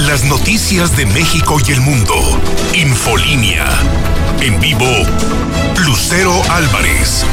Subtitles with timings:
[0.00, 2.14] Las noticias de México y el mundo.
[2.74, 3.66] Infolínea.
[4.42, 4.84] En vivo,
[5.86, 7.24] Lucero Álvarez.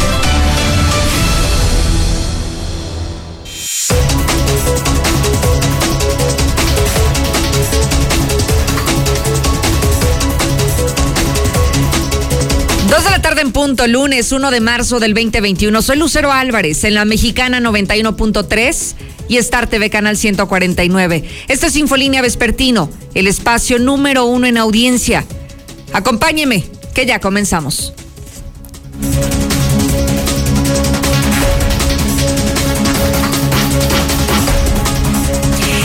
[12.89, 15.81] Dos de la tarde en punto, lunes 1 de marzo del 2021.
[15.81, 18.95] Soy Lucero Álvarez en la Mexicana 91.3
[19.27, 21.23] y Star TV Canal 149.
[21.48, 25.26] Esto es Infolínea Vespertino, el espacio número uno en audiencia.
[25.94, 27.94] Acompáñeme, que ya comenzamos.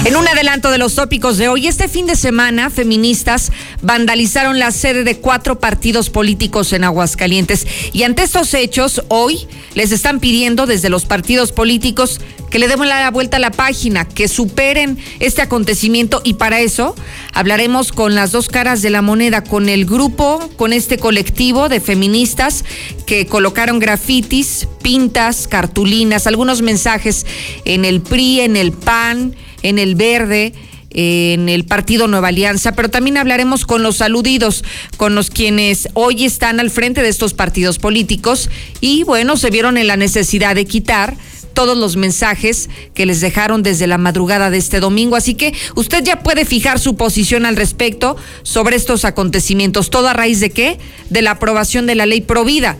[0.09, 4.70] En un adelanto de los tópicos de hoy, este fin de semana, feministas vandalizaron la
[4.70, 7.67] sede de cuatro partidos políticos en Aguascalientes.
[7.92, 12.87] Y ante estos hechos, hoy les están pidiendo desde los partidos políticos que le demos
[12.87, 16.22] la vuelta a la página, que superen este acontecimiento.
[16.25, 16.95] Y para eso
[17.34, 21.81] hablaremos con las dos caras de la moneda, con el grupo, con este colectivo de
[21.81, 22.65] feministas
[23.05, 27.27] que colocaron grafitis, pintas, cartulinas, algunos mensajes
[27.67, 30.53] en el PRI, en el PAN en el Verde,
[30.91, 34.65] en el Partido Nueva Alianza, pero también hablaremos con los aludidos,
[34.97, 38.50] con los quienes hoy están al frente de estos partidos políticos
[38.81, 41.17] y bueno, se vieron en la necesidad de quitar
[41.53, 45.17] todos los mensajes que les dejaron desde la madrugada de este domingo.
[45.17, 49.91] Así que usted ya puede fijar su posición al respecto sobre estos acontecimientos.
[49.91, 50.78] ¿Todo a raíz de qué?
[51.11, 52.77] De la aprobación de la ley Provida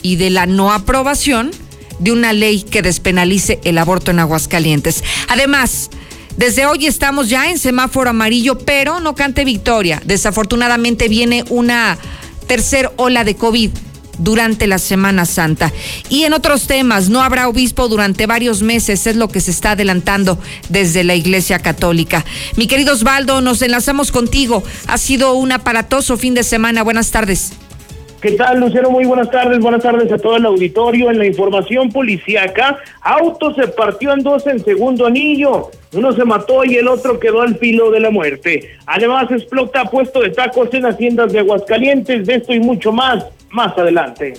[0.00, 1.50] y de la no aprobación
[1.98, 5.02] de una ley que despenalice el aborto en Aguascalientes.
[5.28, 5.90] Además,
[6.40, 10.00] desde hoy estamos ya en semáforo amarillo, pero no cante victoria.
[10.06, 11.98] Desafortunadamente viene una
[12.46, 13.70] tercer ola de COVID
[14.16, 15.70] durante la Semana Santa.
[16.08, 19.72] Y en otros temas, no habrá obispo durante varios meses, es lo que se está
[19.72, 20.38] adelantando
[20.70, 22.24] desde la Iglesia Católica.
[22.56, 24.64] Mi querido Osvaldo, nos enlazamos contigo.
[24.86, 26.82] Ha sido un aparatoso fin de semana.
[26.82, 27.52] Buenas tardes.
[28.20, 28.90] ¿Qué tal, Lucero?
[28.90, 29.60] Muy buenas tardes.
[29.60, 31.10] Buenas tardes a todo el auditorio.
[31.10, 35.70] En la información policíaca, auto se partió en dos en segundo anillo.
[35.94, 38.72] Uno se mató y el otro quedó al filo de la muerte.
[38.84, 42.26] Además, explota puesto de tacos en haciendas de Aguascalientes.
[42.26, 44.34] De esto y mucho más, más adelante.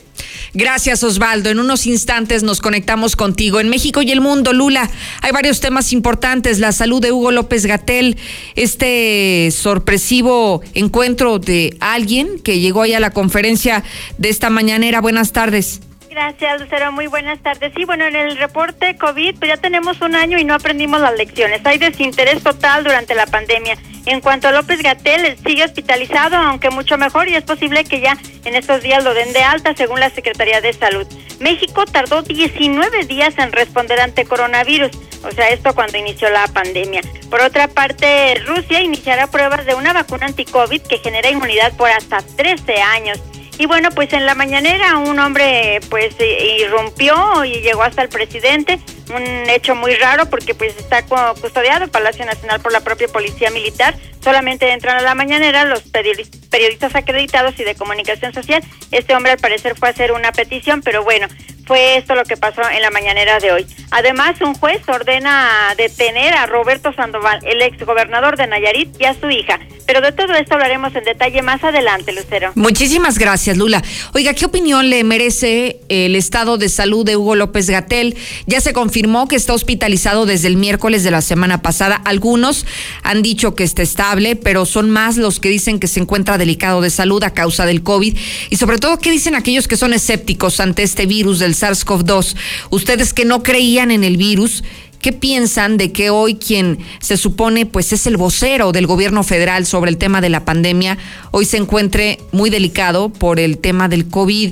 [0.54, 1.50] Gracias, Osvaldo.
[1.50, 3.60] En unos instantes nos conectamos contigo.
[3.60, 4.90] En México y el mundo, Lula,
[5.22, 6.60] hay varios temas importantes.
[6.60, 8.18] La salud de Hugo López Gatel,
[8.56, 13.84] este sorpresivo encuentro de alguien que llegó ahí a la conferencia
[14.18, 15.00] de esta mañanera.
[15.00, 15.82] Buenas tardes.
[16.12, 16.92] Gracias, Lucero.
[16.92, 17.72] Muy buenas tardes.
[17.74, 21.16] Sí, bueno, en el reporte COVID, pues ya tenemos un año y no aprendimos las
[21.16, 21.66] lecciones.
[21.66, 23.78] Hay desinterés total durante la pandemia.
[24.06, 28.18] En cuanto a López Gatel, sigue hospitalizado, aunque mucho mejor, y es posible que ya
[28.44, 31.08] en estos días lo den de alta, según la Secretaría de Salud.
[31.40, 34.92] México tardó 19 días en responder ante coronavirus,
[35.24, 37.02] o sea, esto cuando inició la pandemia.
[37.30, 42.22] Por otra parte, Rusia iniciará pruebas de una vacuna anti-COVID que genera inmunidad por hasta
[42.22, 43.22] 13 años.
[43.62, 46.16] Y bueno, pues en la mañanera un hombre pues
[46.58, 48.80] irrumpió y llegó hasta el presidente,
[49.14, 51.06] un hecho muy raro porque pues está
[51.40, 53.94] custodiado Palacio Nacional por la propia policía militar.
[54.24, 58.64] Solamente entran a la mañanera los periodistas acreditados y de comunicación social.
[58.90, 61.28] Este hombre al parecer fue a hacer una petición, pero bueno,
[61.66, 63.66] fue esto lo que pasó en la mañanera de hoy.
[63.92, 69.14] Además, un juez ordena detener a Roberto Sandoval, el ex gobernador de Nayarit, y a
[69.20, 69.60] su hija.
[69.86, 72.54] Pero de todo esto hablaremos en detalle más adelante, Lucero.
[72.56, 73.84] Muchísimas gracias, Lula.
[74.14, 78.16] Oiga, ¿qué opinión le merece el estado de salud de Hugo López Gatel?
[78.46, 82.02] Ya se confirmó que está hospitalizado desde el miércoles de la semana pasada.
[82.06, 82.66] Algunos
[83.04, 86.80] han dicho que está estable, pero son más los que dicen que se encuentra delicado
[86.80, 88.18] de salud a causa del COVID.
[88.50, 92.36] Y sobre todo, ¿qué dicen aquellos que son escépticos ante este virus del SARS-CoV-2.
[92.70, 94.64] Ustedes que no creían en el virus,
[95.00, 99.66] ¿qué piensan de que hoy quien se supone pues es el vocero del gobierno federal
[99.66, 100.98] sobre el tema de la pandemia,
[101.32, 104.52] hoy se encuentre muy delicado por el tema del COVID?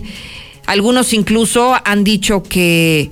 [0.65, 3.09] Algunos incluso han dicho que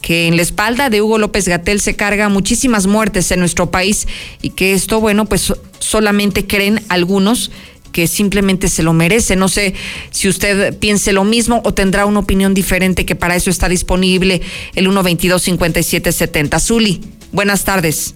[0.00, 4.08] que en la espalda de Hugo López Gatel se carga muchísimas muertes en nuestro país
[4.40, 7.50] y que esto, bueno, pues solamente creen algunos
[7.92, 9.36] que simplemente se lo merece.
[9.36, 9.74] No sé
[10.10, 14.40] si usted piense lo mismo o tendrá una opinión diferente, que para eso está disponible
[14.74, 16.60] el 122-5770.
[16.60, 17.00] Zuli,
[17.32, 18.14] buenas tardes.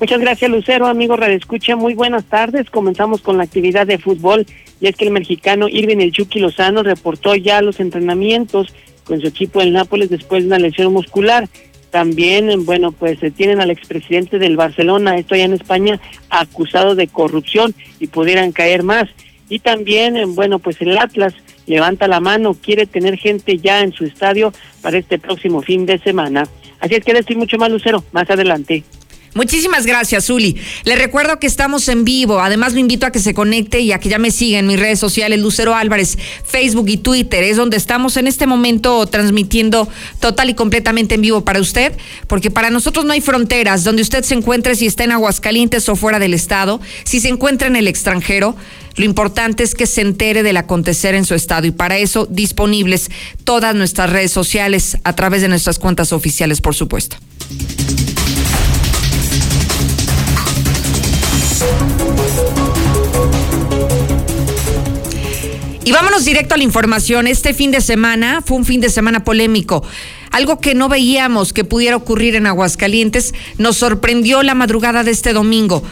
[0.00, 1.76] Muchas gracias, Lucero, amigo Radio Escucha.
[1.76, 2.68] Muy buenas tardes.
[2.68, 4.44] Comenzamos con la actividad de fútbol
[4.80, 8.74] y es que el mexicano Irving El Chucky Lozano reportó ya los entrenamientos
[9.04, 11.48] con su equipo del Nápoles después de una lesión muscular.
[11.94, 17.06] También, bueno, pues se tienen al expresidente del Barcelona, esto allá en España, acusado de
[17.06, 19.08] corrupción y pudieran caer más.
[19.48, 21.34] Y también, bueno, pues el Atlas
[21.66, 24.52] levanta la mano, quiere tener gente ya en su estadio
[24.82, 26.48] para este próximo fin de semana.
[26.80, 28.82] Así es que decir mucho más, Lucero, más adelante.
[29.34, 30.56] Muchísimas gracias, Zuli.
[30.84, 32.40] Le recuerdo que estamos en vivo.
[32.40, 34.78] Además, lo invito a que se conecte y a que ya me siga en mis
[34.78, 37.42] redes sociales, Lucero Álvarez, Facebook y Twitter.
[37.42, 39.88] Es donde estamos en este momento transmitiendo
[40.20, 41.92] total y completamente en vivo para usted,
[42.28, 43.82] porque para nosotros no hay fronteras.
[43.82, 47.66] Donde usted se encuentre, si está en Aguascalientes o fuera del estado, si se encuentra
[47.66, 48.54] en el extranjero,
[48.96, 53.10] lo importante es que se entere del acontecer en su estado y para eso disponibles
[53.42, 57.16] todas nuestras redes sociales a través de nuestras cuentas oficiales, por supuesto.
[65.86, 67.26] Y vámonos directo a la información.
[67.26, 69.84] Este fin de semana fue un fin de semana polémico.
[70.30, 75.34] Algo que no veíamos que pudiera ocurrir en Aguascalientes nos sorprendió la madrugada de este
[75.34, 75.82] domingo.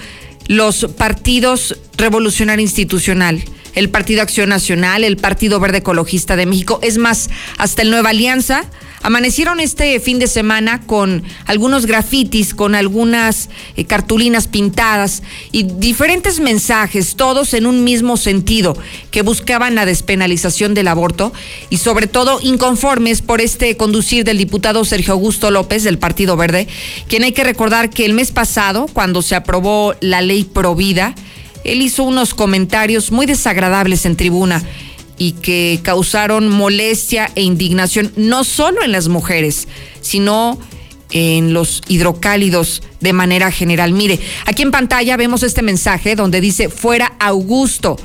[0.47, 3.45] Los partidos Revolucionario Institucional,
[3.75, 8.11] el Partido Acción Nacional, el Partido Verde Ecologista de México, es más, hasta el Nueva
[8.11, 8.65] Alianza.
[9.05, 16.39] Amanecieron este fin de semana con algunos grafitis, con algunas eh, cartulinas pintadas y diferentes
[16.39, 18.77] mensajes, todos en un mismo sentido,
[19.11, 21.33] que buscaban la despenalización del aborto
[21.69, 26.69] y sobre todo inconformes por este conducir del diputado Sergio Augusto López del Partido Verde,
[27.09, 31.17] quien hay que recordar que el mes pasado, cuando se aprobó la ley Provida,
[31.65, 34.63] él hizo unos comentarios muy desagradables en tribuna
[35.19, 39.69] y que causaron molestia e indignación no solo en las mujeres,
[40.01, 40.59] sino
[41.13, 43.93] en los hidrocálidos de manera general.
[43.93, 47.99] Mire, aquí en pantalla vemos este mensaje donde dice fuera Augusto.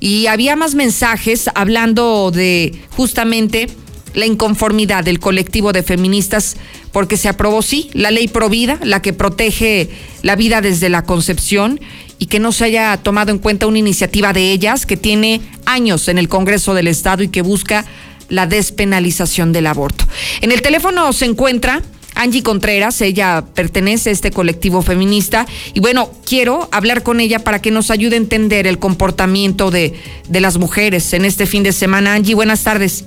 [0.00, 3.68] Y había más mensajes hablando de justamente
[4.14, 6.56] la inconformidad del colectivo de feministas
[6.92, 9.90] porque se aprobó, sí, la ley Provida, la que protege
[10.22, 11.80] la vida desde la concepción
[12.18, 16.08] y que no se haya tomado en cuenta una iniciativa de ellas que tiene años
[16.08, 17.84] en el Congreso del Estado y que busca
[18.28, 20.06] la despenalización del aborto.
[20.40, 21.82] En el teléfono se encuentra
[22.14, 27.60] Angie Contreras, ella pertenece a este colectivo feminista y bueno, quiero hablar con ella para
[27.60, 29.94] que nos ayude a entender el comportamiento de,
[30.28, 32.14] de las mujeres en este fin de semana.
[32.14, 33.04] Angie, buenas tardes.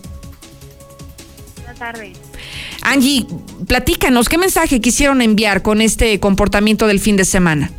[1.77, 2.19] Buenas tardes.
[2.81, 3.25] Angie,
[3.67, 7.69] platícanos, ¿qué mensaje quisieron enviar con este comportamiento del fin de semana?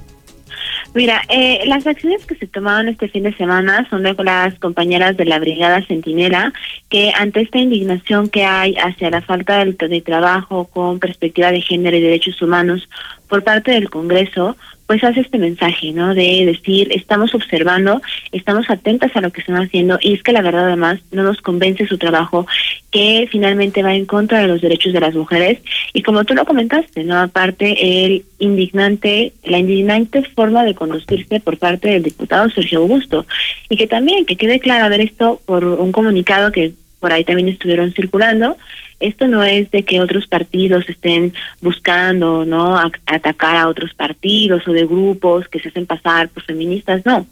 [0.95, 5.17] Mira, eh, las acciones que se tomaron este fin de semana son de las compañeras
[5.17, 6.53] de la Brigada Centinela,
[6.89, 11.61] que ante esta indignación que hay hacia la falta de, de trabajo con perspectiva de
[11.61, 12.89] género y derechos humanos
[13.29, 14.57] por parte del Congreso,
[14.89, 16.15] pues hace este mensaje, ¿no?
[16.15, 18.01] De decir, estamos observando,
[18.33, 21.43] estamos atentas a lo que están haciendo y es que la verdad además no nos
[21.43, 22.47] convence su trabajo
[22.91, 25.59] que finalmente va en contra de los derechos de las mujeres
[25.93, 27.21] y como tú lo comentaste, ¿no?
[27.21, 33.27] Aparte el indignante, la indignante forma de conducirse por parte del diputado Sergio Augusto
[33.69, 37.49] y que también que quede claro ver esto por un comunicado que por ahí también
[37.49, 38.57] estuvieron circulando
[39.01, 44.73] esto no es de que otros partidos estén buscando no atacar a otros partidos o
[44.73, 47.27] de grupos que se hacen pasar por feministas, no.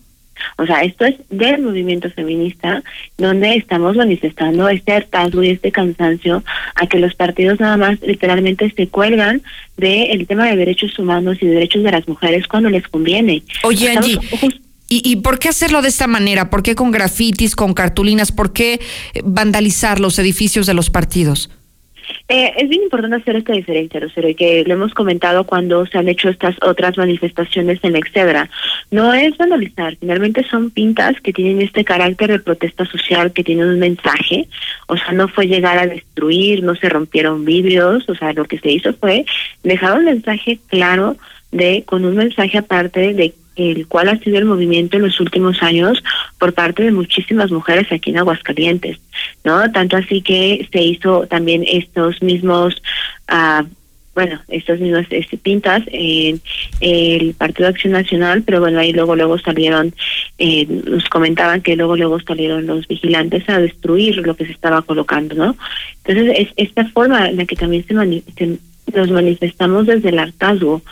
[0.59, 2.83] O sea, esto es del movimiento feminista,
[3.17, 8.71] donde estamos manifestando este hartazgo y este cansancio a que los partidos nada más literalmente
[8.76, 9.40] se cuelgan
[9.79, 13.43] del tema de derechos humanos y derechos de las mujeres cuando les conviene.
[13.64, 14.19] Oye, Angie,
[14.88, 16.50] ¿Y, ¿Y por qué hacerlo de esta manera?
[16.50, 18.33] ¿Por qué con grafitis, con cartulinas?
[18.33, 18.81] ¿Por qué
[19.25, 21.50] vandalizar los edificios de los partidos?
[22.28, 25.99] Eh, es bien importante hacer esta diferencia, Lucero, y que lo hemos comentado cuando se
[25.99, 28.50] han hecho estas otras manifestaciones en Excedra.
[28.90, 33.66] No es vandalizar, finalmente son pintas que tienen este carácter de protesta social, que tienen
[33.66, 34.49] un mensaje,
[34.87, 38.59] o sea, no fue llegar a destruir, no se rompieron vidrios, o sea, lo que
[38.59, 39.25] se hizo fue
[39.62, 41.16] dejar un mensaje claro
[41.52, 45.63] de, con un mensaje aparte de el cual ha sido el movimiento en los últimos
[45.63, 46.03] años
[46.39, 48.99] por parte de muchísimas mujeres aquí en Aguascalientes,
[49.45, 49.71] ¿no?
[49.73, 52.83] Tanto así que se hizo también estos mismos,
[53.33, 53.65] uh,
[54.15, 56.41] bueno, estas mismas este, pintas en
[56.81, 59.95] el Partido Acción Nacional, pero bueno, ahí luego, luego salieron,
[60.39, 64.83] eh, nos comentaban que luego, luego salieron los vigilantes a destruir lo que se estaba
[64.83, 65.57] colocando, ¿no?
[66.05, 70.83] Entonces, es esta forma en la que también se nos manifestamos desde el hartazgo,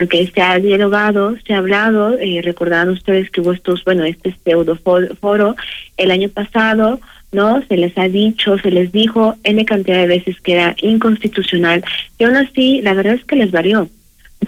[0.00, 4.34] porque se ha dialogado, se ha hablado, eh, recordarán ustedes que hubo estos, bueno, este
[4.42, 4.78] pseudo
[5.20, 5.56] foro
[5.98, 6.98] el año pasado,
[7.32, 7.62] ¿no?
[7.68, 11.84] Se les ha dicho, se les dijo N cantidad de veces que era inconstitucional,
[12.18, 13.90] y aún así, la verdad es que les varió,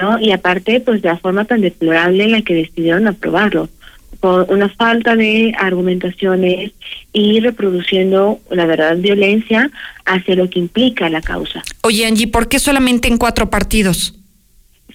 [0.01, 0.19] ¿no?
[0.19, 3.69] Y aparte, pues de la forma tan deplorable en la que decidieron aprobarlo
[4.21, 6.73] con una falta de argumentaciones
[7.13, 9.71] y reproduciendo la verdad violencia
[10.07, 11.63] hacia lo que implica la causa.
[11.83, 14.15] Oye, Angie, ¿por qué solamente en cuatro partidos?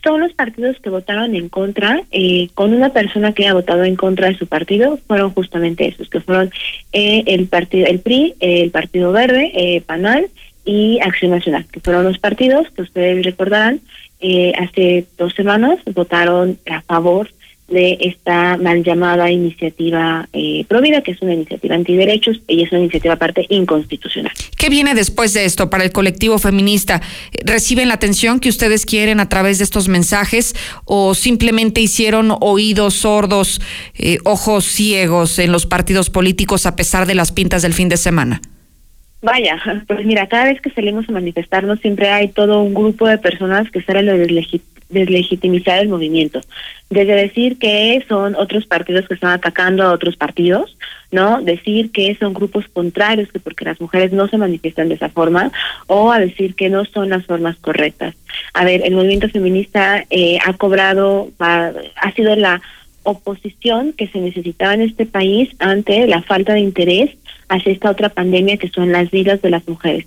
[0.01, 3.95] Todos los partidos que votaron en contra, eh, con una persona que ha votado en
[3.95, 6.51] contra de su partido, fueron justamente esos, que fueron
[6.93, 10.27] eh, el partido, el PRI, el Partido Verde, eh, PANAL
[10.65, 13.81] y Acción Nacional, que fueron los partidos que ustedes recordarán,
[14.19, 17.29] eh, hace dos semanas votaron a favor
[17.67, 22.81] de esta mal llamada iniciativa eh, Provida, que es una iniciativa antiderechos y es una
[22.81, 24.31] iniciativa aparte inconstitucional.
[24.57, 27.01] ¿Qué viene después de esto para el colectivo feminista?
[27.43, 30.55] ¿Reciben la atención que ustedes quieren a través de estos mensajes
[30.85, 33.61] o simplemente hicieron oídos sordos,
[33.97, 37.97] eh, ojos ciegos en los partidos políticos a pesar de las pintas del fin de
[37.97, 38.41] semana?
[39.21, 39.57] Vaya,
[39.87, 43.69] pues mira, cada vez que salimos a manifestarnos siempre hay todo un grupo de personas
[43.71, 44.13] que salen a
[44.89, 46.41] deslegitimizar el movimiento.
[46.89, 50.77] Desde decir que son otros partidos que están atacando a otros partidos,
[51.11, 51.41] ¿no?
[51.41, 55.51] Decir que son grupos contrarios, que porque las mujeres no se manifiestan de esa forma,
[55.87, 58.15] o a decir que no son las formas correctas.
[58.53, 62.61] A ver, el movimiento feminista eh, ha cobrado, ha, ha sido la
[63.03, 67.11] oposición que se necesitaba en este país ante la falta de interés
[67.49, 70.05] hacia esta otra pandemia que son las vidas de las mujeres.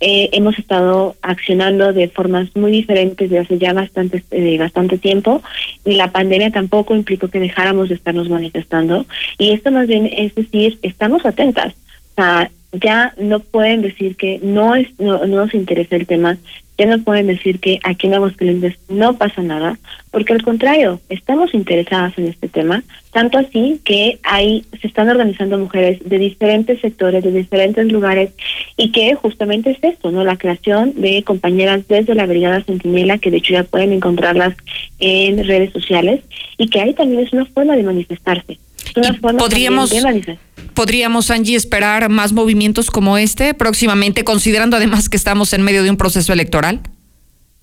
[0.00, 5.42] Eh, hemos estado accionando de formas muy diferentes desde hace ya bastante, eh, bastante tiempo
[5.84, 9.04] y la pandemia tampoco implicó que dejáramos de estarnos manifestando
[9.36, 11.74] y esto más bien es decir, estamos atentas.
[12.12, 16.38] O sea, ya no pueden decir que no, es, no, no nos interesa el tema,
[16.80, 19.78] ya no pueden decir que aquí en Aguascalientes no pasa nada,
[20.10, 22.82] porque al contrario, estamos interesadas en este tema,
[23.12, 28.30] tanto así que hay, se están organizando mujeres de diferentes sectores, de diferentes lugares,
[28.78, 30.24] y que justamente es esto, ¿no?
[30.24, 34.54] La creación de compañeras desde la Brigada Centinela, que de hecho ya pueden encontrarlas
[35.00, 36.22] en redes sociales,
[36.56, 38.58] y que ahí también es una forma de manifestarse.
[39.38, 39.92] Podríamos.
[40.74, 45.90] ¿Podríamos, Angie, esperar más movimientos como este próximamente, considerando además que estamos en medio de
[45.90, 46.80] un proceso electoral?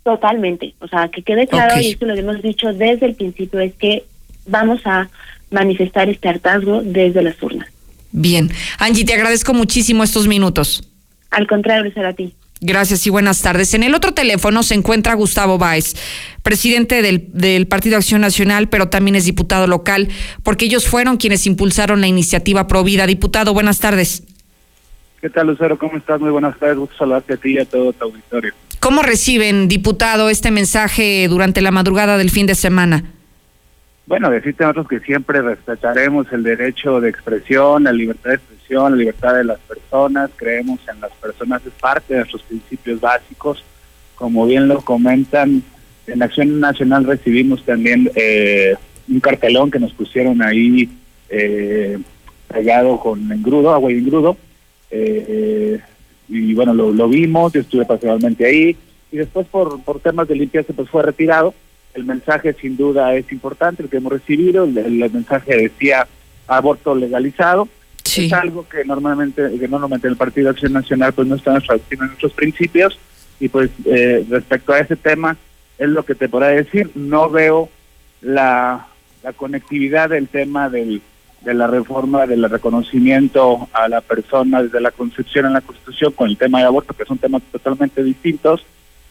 [0.03, 0.75] Totalmente.
[0.79, 1.87] O sea, que quede claro, okay.
[1.87, 4.03] y esto lo hemos dicho desde el principio, es que
[4.45, 5.09] vamos a
[5.49, 7.69] manifestar este hartazgo desde las urnas.
[8.11, 8.49] Bien.
[8.77, 10.87] Angie, te agradezco muchísimo estos minutos.
[11.31, 12.33] Al contrario, será a ti.
[12.59, 13.73] Gracias y buenas tardes.
[13.73, 15.93] En el otro teléfono se encuentra Gustavo Báez,
[16.41, 20.07] presidente del, del, Partido Acción Nacional, pero también es diputado local,
[20.43, 23.05] porque ellos fueron quienes impulsaron la iniciativa Provida.
[23.05, 24.23] Diputado, buenas tardes.
[25.21, 25.77] ¿Qué tal, Lucero?
[25.77, 26.19] ¿Cómo estás?
[26.19, 26.77] Muy buenas tardes.
[26.77, 28.53] Gusto saludarte a ti y a todo tu auditorio.
[28.79, 33.03] ¿Cómo reciben, diputado, este mensaje durante la madrugada del fin de semana?
[34.05, 38.56] Bueno, decirte a nosotros que siempre respetaremos el derecho de expresión, la libertad de expresión,
[38.69, 43.63] la libertad de las personas, creemos en las personas, es parte de nuestros principios básicos.
[44.15, 45.63] Como bien lo comentan,
[46.07, 48.75] en Acción Nacional recibimos también eh,
[49.07, 50.89] un cartelón que nos pusieron ahí
[51.29, 51.97] eh,
[52.47, 54.37] pegado con engrudo, agua y engrudo.
[54.89, 55.79] Eh,
[56.29, 58.75] y bueno, lo, vimos, yo estuve personalmente ahí,
[59.11, 61.53] y después por, por temas de limpieza pues fue retirado
[61.97, 66.07] el mensaje sin duda es importante, el que hemos recibido, el mensaje decía
[66.47, 67.67] aborto legalizado,
[68.15, 71.99] es algo que normalmente, que normalmente el Partido de Acción Nacional pues no está en
[71.99, 72.97] nuestros principios,
[73.39, 75.37] y pues eh, respecto a ese tema,
[75.77, 77.69] es lo que te podrá decir, no veo
[78.21, 78.87] la,
[79.23, 81.01] la conectividad del tema del,
[81.41, 86.29] de la reforma, del reconocimiento a la persona desde la concepción en la Constitución con
[86.29, 88.65] el tema de aborto, que son temas totalmente distintos,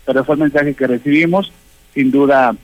[0.05, 1.53] pero fue el mensaje que recibimos,
[1.95, 2.55] sin duda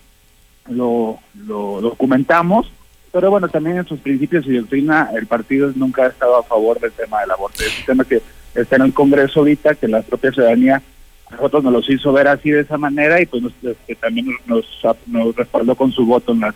[0.68, 2.70] lo, lo documentamos,
[3.12, 6.80] pero bueno, también en sus principios y doctrina el partido nunca ha estado a favor
[6.80, 7.62] del tema del aborto.
[7.62, 8.22] Es un tema que
[8.54, 10.82] está en el Congreso ahorita, que la propia ciudadanía
[11.28, 13.52] a nosotros nos los hizo ver así de esa manera y pues nos,
[13.86, 14.64] que también nos,
[15.06, 16.54] nos respaldó con su voto en la...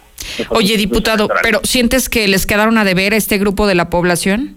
[0.49, 4.57] Oye, diputado, ¿pero sientes que les quedaron a deber a este grupo de la población?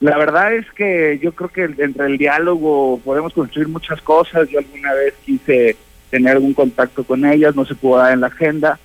[0.00, 4.48] La verdad es que yo creo que entre el diálogo podemos construir muchas cosas.
[4.48, 5.76] Yo alguna vez quise
[6.10, 8.80] tener algún contacto con ellas, no se pudo dar en la agenda.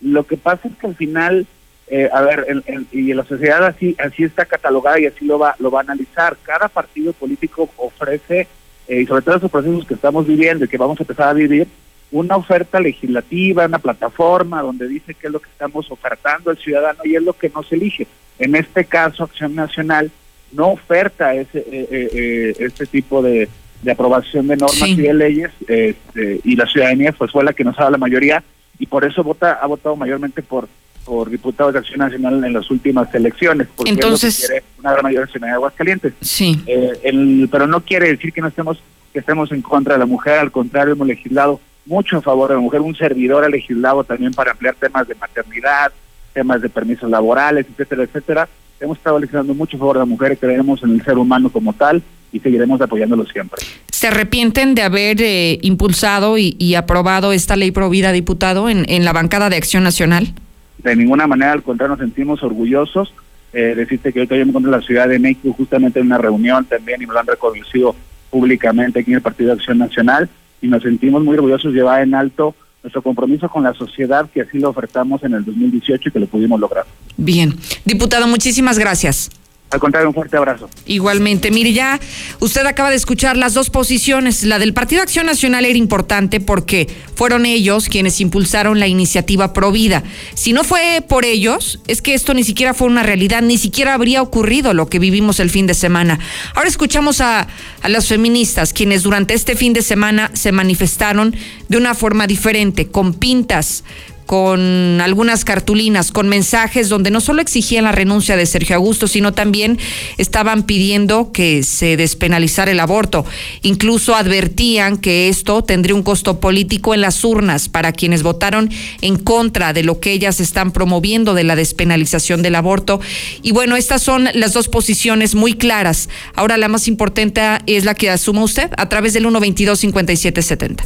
[0.00, 1.46] Lo que pasa es que al final,
[1.88, 5.54] eh, a ver, el, y la sociedad así así está catalogada y así lo va
[5.58, 6.36] lo va a analizar.
[6.42, 8.48] Cada partido político ofrece,
[8.88, 11.32] eh, y sobre todo esos procesos que estamos viviendo y que vamos a empezar a
[11.32, 11.68] vivir,
[12.12, 17.00] una oferta legislativa, una plataforma donde dice qué es lo que estamos ofertando al ciudadano
[17.04, 18.06] y es lo que nos elige.
[18.38, 20.10] En este caso, Acción Nacional
[20.52, 23.48] no oferta ese eh, eh, este tipo de,
[23.82, 24.92] de aprobación de normas sí.
[24.92, 27.98] y de leyes este, y la ciudadanía pues fue la que nos ha dado la
[27.98, 28.42] mayoría
[28.78, 30.68] y por eso vota ha votado mayormente por
[31.04, 34.66] por diputados de Acción Nacional en las últimas elecciones porque entonces es lo que quiere
[34.78, 36.14] una gran mayoría de de Aguascalientes.
[36.22, 36.62] Sí.
[36.66, 38.78] Eh, el, pero no quiere decir que no estemos
[39.12, 42.54] que estemos en contra de la mujer al contrario hemos legislado mucho en favor de
[42.54, 45.92] la mujer un servidor ha legislado también para ampliar temas de maternidad
[46.34, 48.48] temas de permisos laborales, etcétera, etcétera.
[48.80, 51.72] Hemos estado legislando mucho a favor de la mujer, creemos en el ser humano como
[51.72, 52.02] tal
[52.34, 53.62] y seguiremos apoyándolo siempre.
[53.90, 59.12] ¿Se arrepienten de haber eh, impulsado y, aprobado esta ley provida, diputado, en, en la
[59.12, 60.34] bancada de Acción Nacional?
[60.78, 63.14] De ninguna manera, al contrario, nos sentimos orgullosos.
[63.52, 66.64] Eh, decirte que hoy me encuentro en la Ciudad de México justamente en una reunión
[66.64, 67.94] también y me lo han reconocido
[68.28, 70.28] públicamente aquí en el Partido de Acción Nacional
[70.60, 74.40] y nos sentimos muy orgullosos de llevar en alto nuestro compromiso con la sociedad que
[74.40, 76.84] así lo ofertamos en el 2018 y que lo pudimos lograr.
[77.16, 77.54] Bien.
[77.84, 79.30] Diputado, muchísimas gracias.
[79.74, 80.70] Al contrario, un fuerte abrazo.
[80.86, 81.98] Igualmente, mire, ya
[82.38, 84.44] usted acaba de escuchar las dos posiciones.
[84.44, 90.04] La del Partido Acción Nacional era importante porque fueron ellos quienes impulsaron la iniciativa Provida.
[90.34, 93.94] Si no fue por ellos, es que esto ni siquiera fue una realidad, ni siquiera
[93.94, 96.20] habría ocurrido lo que vivimos el fin de semana.
[96.54, 97.48] Ahora escuchamos a,
[97.82, 101.34] a las feministas, quienes durante este fin de semana se manifestaron
[101.68, 103.82] de una forma diferente, con pintas,
[104.26, 109.32] con algunas cartulinas, con mensajes donde no solo exigían la renuncia de Sergio Augusto, sino
[109.32, 109.78] también
[110.18, 113.24] estaban pidiendo que se despenalizara el aborto.
[113.62, 119.16] Incluso advertían que esto tendría un costo político en las urnas para quienes votaron en
[119.16, 123.00] contra de lo que ellas están promoviendo de la despenalización del aborto.
[123.42, 126.08] Y bueno, estas son las dos posiciones muy claras.
[126.34, 130.84] Ahora la más importante es la que asuma usted a través del 122 5770.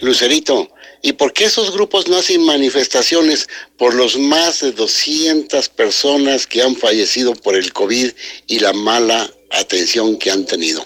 [0.00, 0.70] Lucerito,
[1.02, 6.62] ¿Y por qué esos grupos no hacen manifestaciones por los más de 200 personas que
[6.62, 8.10] han fallecido por el COVID
[8.46, 10.84] y la mala atención que han tenido?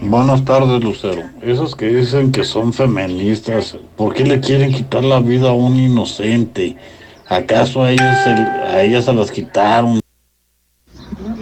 [0.00, 1.30] Buenas tardes, Lucero.
[1.42, 5.78] Esos que dicen que son feministas, ¿por qué le quieren quitar la vida a un
[5.78, 6.76] inocente?
[7.28, 9.99] ¿Acaso a ellas a ellas se las quitaron?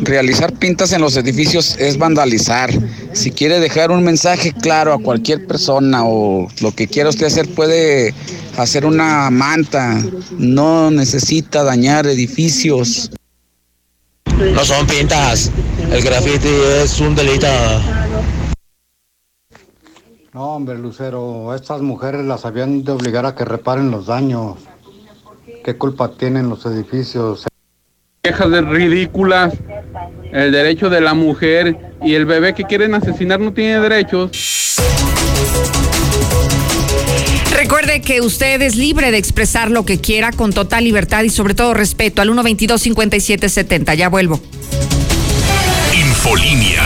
[0.09, 2.71] Realizar pintas en los edificios es vandalizar.
[3.13, 7.55] Si quiere dejar un mensaje claro a cualquier persona o lo que quiera usted hacer,
[7.55, 8.15] puede
[8.57, 10.03] hacer una manta.
[10.39, 13.11] No necesita dañar edificios.
[14.39, 15.53] No son pintas.
[15.93, 17.47] El graffiti es un delito.
[20.33, 24.57] No, hombre, Lucero, estas mujeres las habían de obligar a que reparen los daños.
[25.63, 27.47] ¿Qué culpa tienen los edificios?
[28.23, 29.55] Quejas de ridículas,
[30.33, 34.31] el derecho de la mujer y el bebé que quieren asesinar no tiene derechos.
[37.53, 41.55] Recuerde que usted es libre de expresar lo que quiera con total libertad y sobre
[41.55, 43.95] todo respeto al 122 5770.
[43.95, 44.41] Ya vuelvo.
[45.93, 46.83] Infolinia.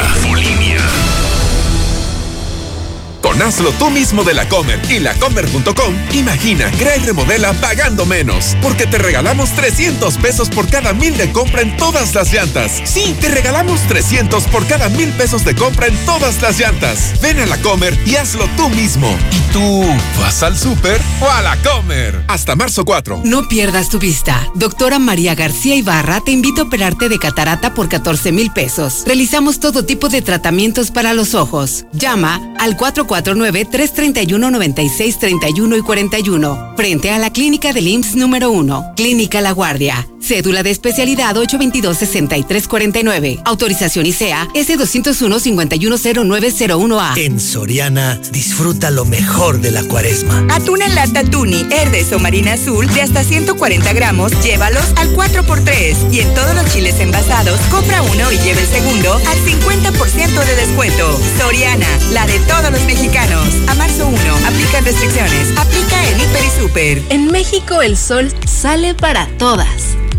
[3.40, 5.94] Hazlo tú mismo de la Comer y lacomer.com.
[6.12, 8.56] Imagina, crea y remodela pagando menos.
[8.60, 12.82] Porque te regalamos 300 pesos por cada mil de compra en todas las llantas.
[12.84, 17.20] Sí, te regalamos 300 por cada mil pesos de compra en todas las llantas.
[17.20, 19.16] Ven a la Comer y hazlo tú mismo.
[19.30, 19.84] ¿Y tú
[20.20, 22.24] vas al súper o a la Comer?
[22.28, 23.22] Hasta marzo 4.
[23.24, 24.46] No pierdas tu vista.
[24.54, 29.02] Doctora María García Ibarra te invita a operarte de catarata por 14 mil pesos.
[29.06, 31.84] Realizamos todo tipo de tratamientos para los ojos.
[31.92, 39.40] Llama al 44 449-331-9631 y 41, frente a la clínica del IMSS número 1, Clínica
[39.40, 40.11] La Guardia.
[40.22, 43.42] Cédula de especialidad 822-6349.
[43.44, 47.18] Autorización ICEA S201-510901A.
[47.18, 50.46] En Soriana, disfruta lo mejor de la cuaresma.
[50.50, 56.12] Atún en lata Tuni, Herdes o Marina Azul de hasta 140 gramos, llévalos al 4x3.
[56.12, 60.54] Y en todos los chiles envasados, compra uno y lleve el segundo al 50% de
[60.56, 61.18] descuento.
[61.38, 63.48] Soriana, la de todos los mexicanos.
[63.66, 65.58] A marzo 1, aplican restricciones.
[65.58, 67.02] Aplica en Hiper y Super.
[67.10, 69.96] En México el sol sale para todas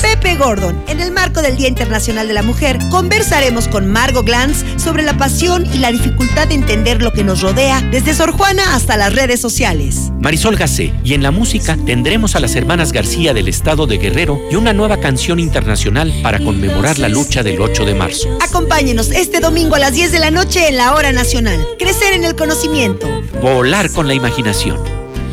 [0.00, 4.64] Pepe Gordon, en el marco del Día Internacional de la Mujer, conversaremos con Margo Glantz
[4.76, 8.74] sobre la pasión y la dificultad de entender lo que nos rodea, desde Sor Juana
[8.74, 10.10] hasta las redes sociales.
[10.20, 14.40] Marisol Gacé, y en la música tendremos a las hermanas García del Estado de Guerrero
[14.50, 18.28] y una nueva canción internacional para conmemorar la lucha del 8 de marzo.
[18.40, 21.58] Acompáñenos este domingo a las 10 de la noche en la Hora Nacional.
[21.78, 23.06] Crecer en el conocimiento.
[23.40, 24.78] Volar con la imaginación.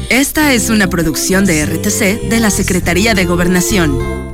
[0.10, 4.34] Esta es una producción de RTC de la Secretaría de Gobernación.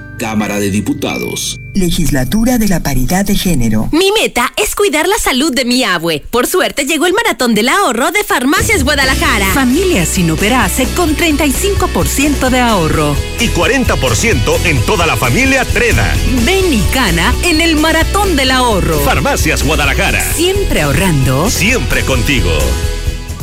[0.21, 1.59] Cámara de Diputados.
[1.73, 3.89] Legislatura de la Paridad de Género.
[3.91, 6.23] Mi meta es cuidar la salud de mi abue.
[6.29, 9.47] Por suerte llegó el maratón del ahorro de Farmacias Guadalajara.
[9.47, 13.15] Familia sin operarse con 35% de ahorro.
[13.39, 16.13] Y 40% en toda la familia Treda.
[16.45, 18.99] Ven y cana en el maratón del ahorro.
[18.99, 20.21] Farmacias Guadalajara.
[20.33, 21.49] Siempre ahorrando.
[21.49, 22.51] Siempre contigo.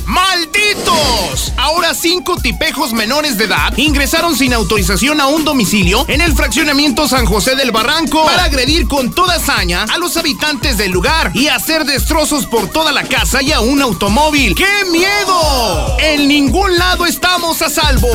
[0.09, 1.53] ¡Malditos!
[1.59, 7.07] Ahora cinco tipejos menores de edad ingresaron sin autorización a un domicilio en el fraccionamiento
[7.07, 11.49] San José del Barranco para agredir con toda hazaña a los habitantes del lugar y
[11.49, 14.55] hacer destrozos por toda la casa y a un automóvil.
[14.55, 15.99] ¡Qué miedo!
[15.99, 18.09] En ningún lado estamos a salvo.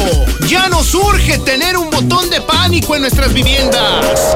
[0.48, 4.36] Ya nos urge tener un botón de pánico en nuestras viviendas.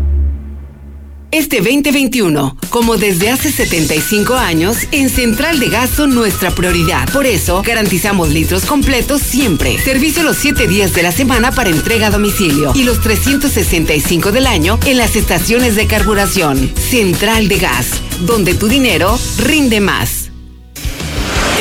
[1.31, 7.09] Este 2021, como desde hace 75 años, en Central de Gas son nuestra prioridad.
[7.13, 9.79] Por eso, garantizamos litros completos siempre.
[9.81, 14.45] Servicio los 7 días de la semana para entrega a domicilio y los 365 del
[14.45, 16.69] año en las estaciones de carburación.
[16.75, 17.87] Central de Gas,
[18.25, 20.31] donde tu dinero rinde más.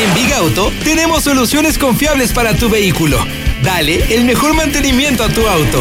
[0.02, 3.24] En Big Auto tenemos soluciones confiables para tu vehículo.
[3.62, 5.80] Dale el mejor mantenimiento a tu auto.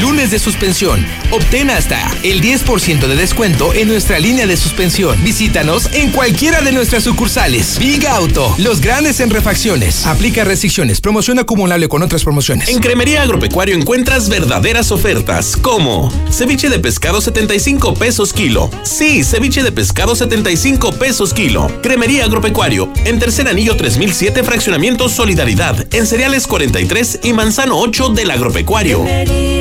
[0.00, 1.06] Lunes de suspensión.
[1.30, 5.22] Obtén hasta el 10% de descuento en nuestra línea de suspensión.
[5.22, 7.78] Visítanos en cualquiera de nuestras sucursales.
[7.78, 10.04] Big Auto, los grandes en refacciones.
[10.04, 11.00] Aplica restricciones.
[11.00, 12.68] Promoción acumulable con otras promociones.
[12.70, 18.70] En Cremería Agropecuario encuentras verdaderas ofertas, como ceviche de pescado 75 pesos kilo.
[18.82, 21.70] Sí, ceviche de pescado 75 pesos kilo.
[21.84, 28.32] Cremería Agropecuario, en tercer anillo 3007, fraccionamiento Solidaridad, en cereales 43 y manzano 8 del
[28.32, 29.04] agropecuario.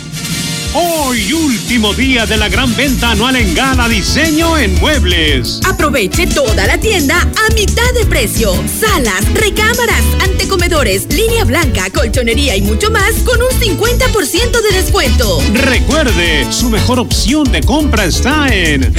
[0.75, 5.61] Hoy, último día de la gran venta anual en Gala Diseño en Muebles.
[5.69, 8.55] Aproveche toda la tienda a mitad de precio.
[8.81, 15.43] Salas, recámaras, antecomedores, línea blanca, colchonería y mucho más con un 50% de descuento.
[15.53, 18.95] Recuerde, su mejor opción de compra está en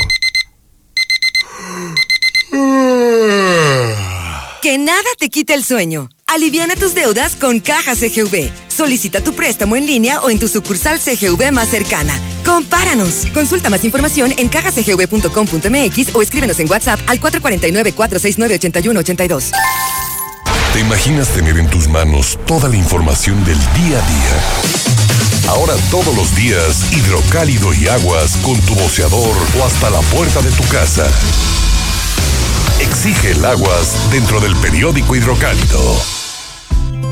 [4.62, 6.10] Que nada te quite el sueño.
[6.26, 8.50] Aliviana tus deudas con Caja CGV.
[8.70, 12.18] Solicita tu préstamo en línea o en tu sucursal CGV más cercana.
[12.46, 13.26] Compáranos.
[13.34, 19.52] Consulta más información en cajacgv.com.mx o escríbenos en WhatsApp al 449-469-8182.
[20.74, 24.42] ¿Te imaginas tener en tus manos toda la información del día a día?
[25.48, 30.52] Ahora todos los días, hidrocálido y aguas con tu boceador o hasta la puerta de
[30.52, 31.06] tu casa.
[32.80, 36.23] Exige el aguas dentro del periódico hidrocálido.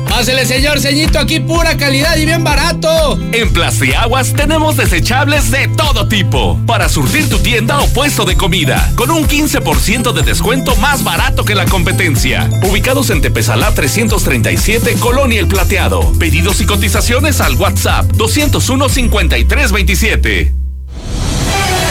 [0.08, 3.18] Pásele, señor ceñito, aquí pura calidad y bien barato.
[3.32, 8.92] En Plastiaguas tenemos desechables de todo tipo para surtir tu tienda o puesto de comida
[8.94, 12.48] con un 15% de descuento más barato que la competencia.
[12.68, 16.12] Ubicados en Tepezalá 337, Colonia El Plateado.
[16.18, 20.52] Pedidos y cotizaciones al WhatsApp 201 5327.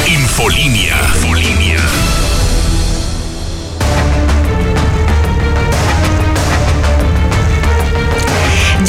[0.08, 0.95] Infolínea.
[1.15, 2.00] Infolínea.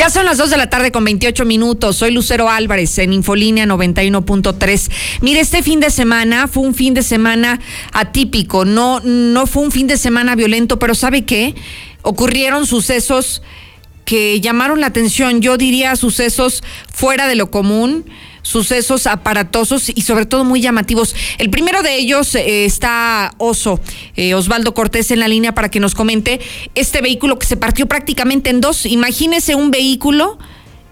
[0.02, 1.94] Ya son las 2 de la tarde con 28 minutos.
[1.94, 4.90] Soy Lucero Álvarez en Infolínea 91.3.
[5.20, 7.60] Mire, este fin de semana fue un fin de semana
[7.92, 8.64] atípico.
[8.64, 11.54] No, no fue un fin de semana violento, pero ¿sabe qué?
[12.02, 13.42] Ocurrieron sucesos
[14.04, 15.40] que llamaron la atención.
[15.40, 18.04] Yo diría sucesos fuera de lo común
[18.42, 21.14] sucesos aparatosos y sobre todo muy llamativos.
[21.38, 23.80] El primero de ellos eh, está Oso,
[24.16, 26.40] eh, Osvaldo Cortés en la línea para que nos comente
[26.74, 28.86] este vehículo que se partió prácticamente en dos.
[28.86, 30.38] Imagínese un vehículo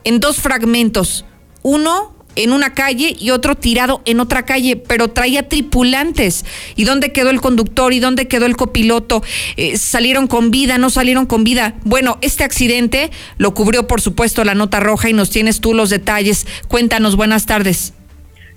[0.04, 1.24] en dos fragmentos.
[1.62, 6.44] Uno en una calle y otro tirado en otra calle, pero traía tripulantes.
[6.76, 7.92] ¿Y dónde quedó el conductor?
[7.92, 9.22] ¿Y dónde quedó el copiloto?
[9.56, 10.78] Eh, ¿Salieron con vida?
[10.78, 11.74] ¿No salieron con vida?
[11.84, 15.90] Bueno, este accidente lo cubrió, por supuesto, la nota roja y nos tienes tú los
[15.90, 16.46] detalles.
[16.68, 17.94] Cuéntanos, buenas tardes.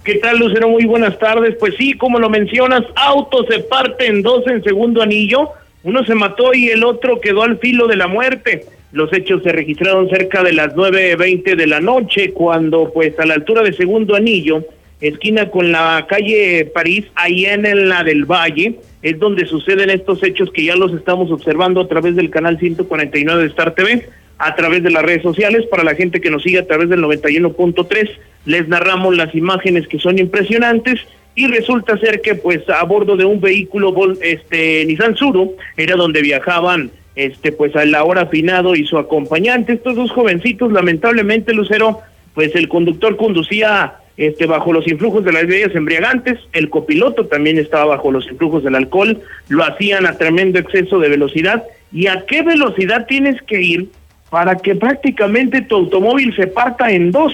[0.04, 0.68] ¿Qué tal, Lucero?
[0.68, 1.56] Muy buenas tardes.
[1.58, 5.50] Pues sí, como lo mencionas, auto se parte en dos en segundo anillo.
[5.84, 8.66] Uno se mató y el otro quedó al filo de la muerte.
[8.94, 13.34] Los hechos se registraron cerca de las 9.20 de la noche, cuando pues a la
[13.34, 14.64] altura de Segundo Anillo,
[15.02, 20.52] esquina con la calle París, ahí en la del Valle, es donde suceden estos hechos
[20.52, 24.84] que ya los estamos observando a través del canal 149 de Star TV, a través
[24.84, 28.12] de las redes sociales, para la gente que nos sigue a través del 91.3,
[28.46, 31.00] les narramos las imágenes que son impresionantes
[31.34, 36.22] y resulta ser que pues a bordo de un vehículo este Nissan Suro era donde
[36.22, 42.00] viajaban este pues a la hora finado y su acompañante, estos dos jovencitos, lamentablemente Lucero,
[42.34, 47.58] pues el conductor conducía este bajo los influjos de las bebidas embriagantes, el copiloto también
[47.58, 51.64] estaba bajo los influjos del alcohol, lo hacían a tremendo exceso de velocidad.
[51.92, 53.90] ¿Y a qué velocidad tienes que ir
[54.30, 57.34] para que prácticamente tu automóvil se parta en dos?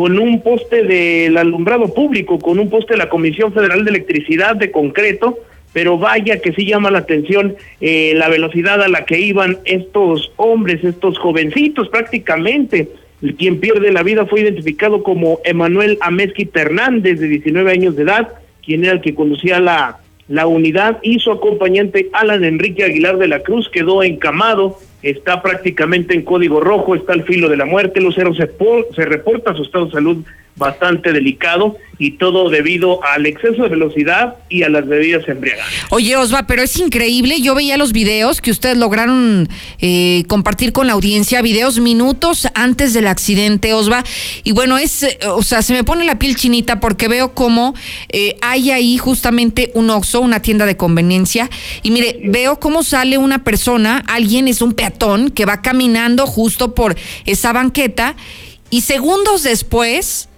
[0.00, 4.56] con un poste del alumbrado público, con un poste de la Comisión Federal de Electricidad
[4.56, 5.40] de concreto,
[5.72, 10.32] pero vaya que sí llama la atención eh, la velocidad a la que iban estos
[10.36, 12.88] hombres, estos jovencitos prácticamente.
[13.38, 18.28] Quien pierde la vida fue identificado como Emanuel Amezquita Hernández, de 19 años de edad,
[18.64, 23.28] quien era el que conducía la, la unidad, y su acompañante Alan Enrique Aguilar de
[23.28, 28.00] la Cruz quedó encamado está prácticamente en código rojo, está al filo de la muerte,
[28.00, 28.50] Lucero se,
[28.94, 30.24] se reporta su estado de salud
[30.56, 35.84] bastante delicado y todo debido al exceso de velocidad y a las bebidas embriagantes.
[35.90, 37.42] Oye, Osva, pero es increíble.
[37.42, 39.48] Yo veía los videos que ustedes lograron
[39.80, 44.02] eh, compartir con la audiencia, videos minutos antes del accidente, Osva.
[44.44, 47.74] Y bueno, es, eh, o sea, se me pone la piel chinita porque veo cómo
[48.08, 51.50] eh, hay ahí justamente un Oxxo, una tienda de conveniencia.
[51.82, 56.74] Y mire, veo cómo sale una persona, alguien es un peatón que va caminando justo
[56.74, 58.16] por esa banqueta
[58.70, 60.29] y segundos después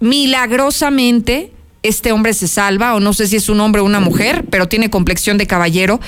[0.00, 4.44] milagrosamente este hombre se salva, o no sé si es un hombre o una mujer,
[4.50, 6.00] pero tiene complexión de caballero,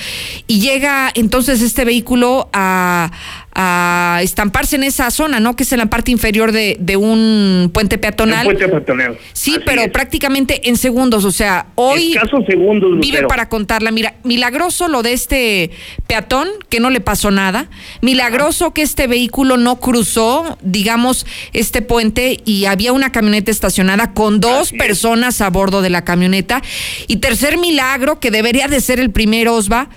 [0.46, 3.12] y llega entonces este vehículo a,
[3.54, 5.56] a estamparse en esa zona, ¿no?
[5.56, 8.46] Que es en la parte inferior de, de un puente peatonal.
[8.46, 9.18] Un puente peatonal.
[9.32, 13.90] Sí, pero prácticamente en segundos, o sea, hoy Escasos segundos, vive para contarla.
[13.90, 15.70] Mira, milagroso lo de este
[16.06, 17.68] peatón, que no le pasó nada.
[18.00, 24.40] Milagroso que este vehículo no cruzó, digamos, este puente y había una camioneta estacionada con
[24.40, 26.62] dos personas a bordo de la camioneta.
[27.06, 29.88] Y tercer milagro, que debería de ser el primero, Osva,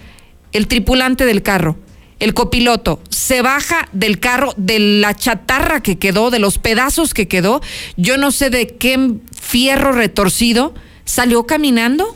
[0.52, 1.78] el tripulante del carro
[2.22, 7.28] el copiloto se baja del carro, de la chatarra que quedó, de los pedazos que
[7.28, 7.62] quedó,
[7.98, 8.98] yo no sé de qué
[9.40, 12.16] fierro retorcido, salió caminando.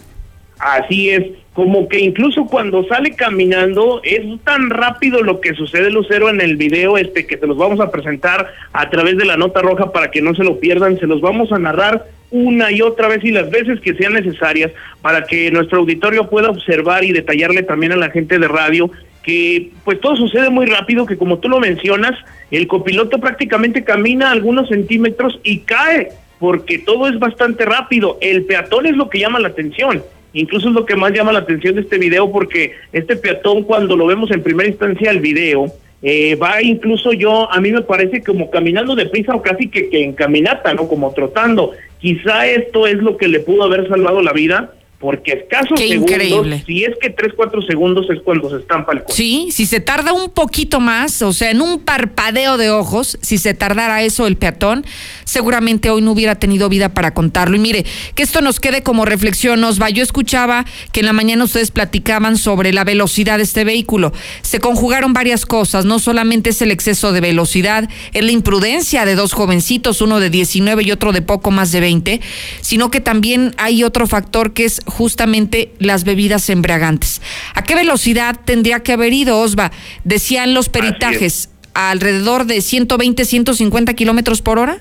[0.59, 6.29] Así es, como que incluso cuando sale caminando es tan rápido lo que sucede Lucero
[6.29, 9.61] en el video este que se los vamos a presentar a través de la nota
[9.61, 13.07] roja para que no se lo pierdan, se los vamos a narrar una y otra
[13.07, 17.63] vez y las veces que sean necesarias para que nuestro auditorio pueda observar y detallarle
[17.63, 18.91] también a la gente de radio
[19.25, 22.11] que pues todo sucede muy rápido, que como tú lo mencionas,
[22.51, 26.09] el copiloto prácticamente camina algunos centímetros y cae,
[26.39, 28.19] porque todo es bastante rápido.
[28.21, 30.03] El peatón es lo que llama la atención.
[30.33, 33.95] Incluso es lo que más llama la atención de este video, porque este peatón, cuando
[33.95, 35.71] lo vemos en primera instancia el video,
[36.03, 40.03] eh, va incluso yo, a mí me parece como caminando deprisa o casi que, que
[40.03, 40.87] en caminata, ¿no?
[40.87, 41.71] Como trotando.
[41.99, 46.83] Quizá esto es lo que le pudo haber salvado la vida porque escasos segundos, si
[46.83, 49.13] es que 3, 4 segundos es cuando se estampa el coche.
[49.13, 53.37] Sí, si se tarda un poquito más, o sea, en un parpadeo de ojos, si
[53.37, 54.85] se tardara eso el peatón,
[55.25, 57.57] seguramente hoy no hubiera tenido vida para contarlo.
[57.57, 59.89] Y mire, que esto nos quede como reflexión, nos va.
[59.89, 64.13] Yo escuchaba que en la mañana ustedes platicaban sobre la velocidad de este vehículo.
[64.41, 69.15] Se conjugaron varias cosas, no solamente es el exceso de velocidad, es la imprudencia de
[69.15, 72.21] dos jovencitos, uno de 19 y otro de poco más de 20,
[72.61, 77.21] sino que también hay otro factor que es justamente las bebidas embriagantes.
[77.53, 79.71] ¿A qué velocidad tendría que haber ido, Osva?
[80.03, 84.77] Decían los peritajes, alrededor de 120, 150 kilómetros por hora.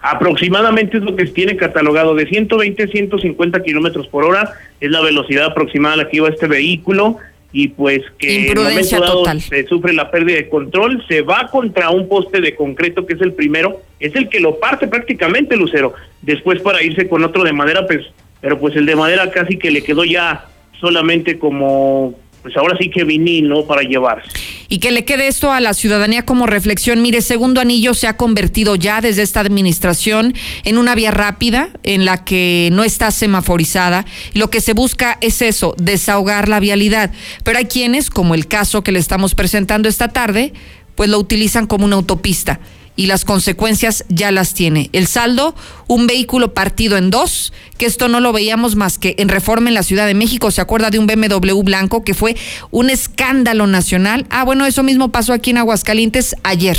[0.00, 5.00] Aproximadamente es lo que tiene catalogado, de 120 a 150 kilómetros por hora es la
[5.00, 7.16] velocidad aproximada a la que iba este vehículo
[7.50, 11.90] y pues que en momento dado se sufre la pérdida de control, se va contra
[11.90, 15.94] un poste de concreto que es el primero, es el que lo parte prácticamente Lucero,
[16.22, 18.06] después para irse con otro de madera pues
[18.40, 20.46] pero pues el de madera casi que le quedó ya
[20.80, 23.64] solamente como, pues ahora sí que vinil, ¿no?
[23.64, 24.28] Para llevarse.
[24.68, 27.02] Y que le quede esto a la ciudadanía como reflexión.
[27.02, 32.04] Mire, Segundo Anillo se ha convertido ya desde esta administración en una vía rápida en
[32.04, 34.04] la que no está semaforizada.
[34.34, 37.10] Lo que se busca es eso, desahogar la vialidad.
[37.44, 40.52] Pero hay quienes, como el caso que le estamos presentando esta tarde,
[40.94, 42.60] pues lo utilizan como una autopista
[42.98, 44.90] y las consecuencias ya las tiene.
[44.92, 45.54] El saldo,
[45.86, 49.74] un vehículo partido en dos, que esto no lo veíamos más que en reforma en
[49.74, 50.50] la Ciudad de México.
[50.50, 52.34] ¿Se acuerda de un BMW blanco que fue
[52.72, 54.26] un escándalo nacional?
[54.30, 56.76] Ah, bueno, eso mismo pasó aquí en Aguascalientes ayer.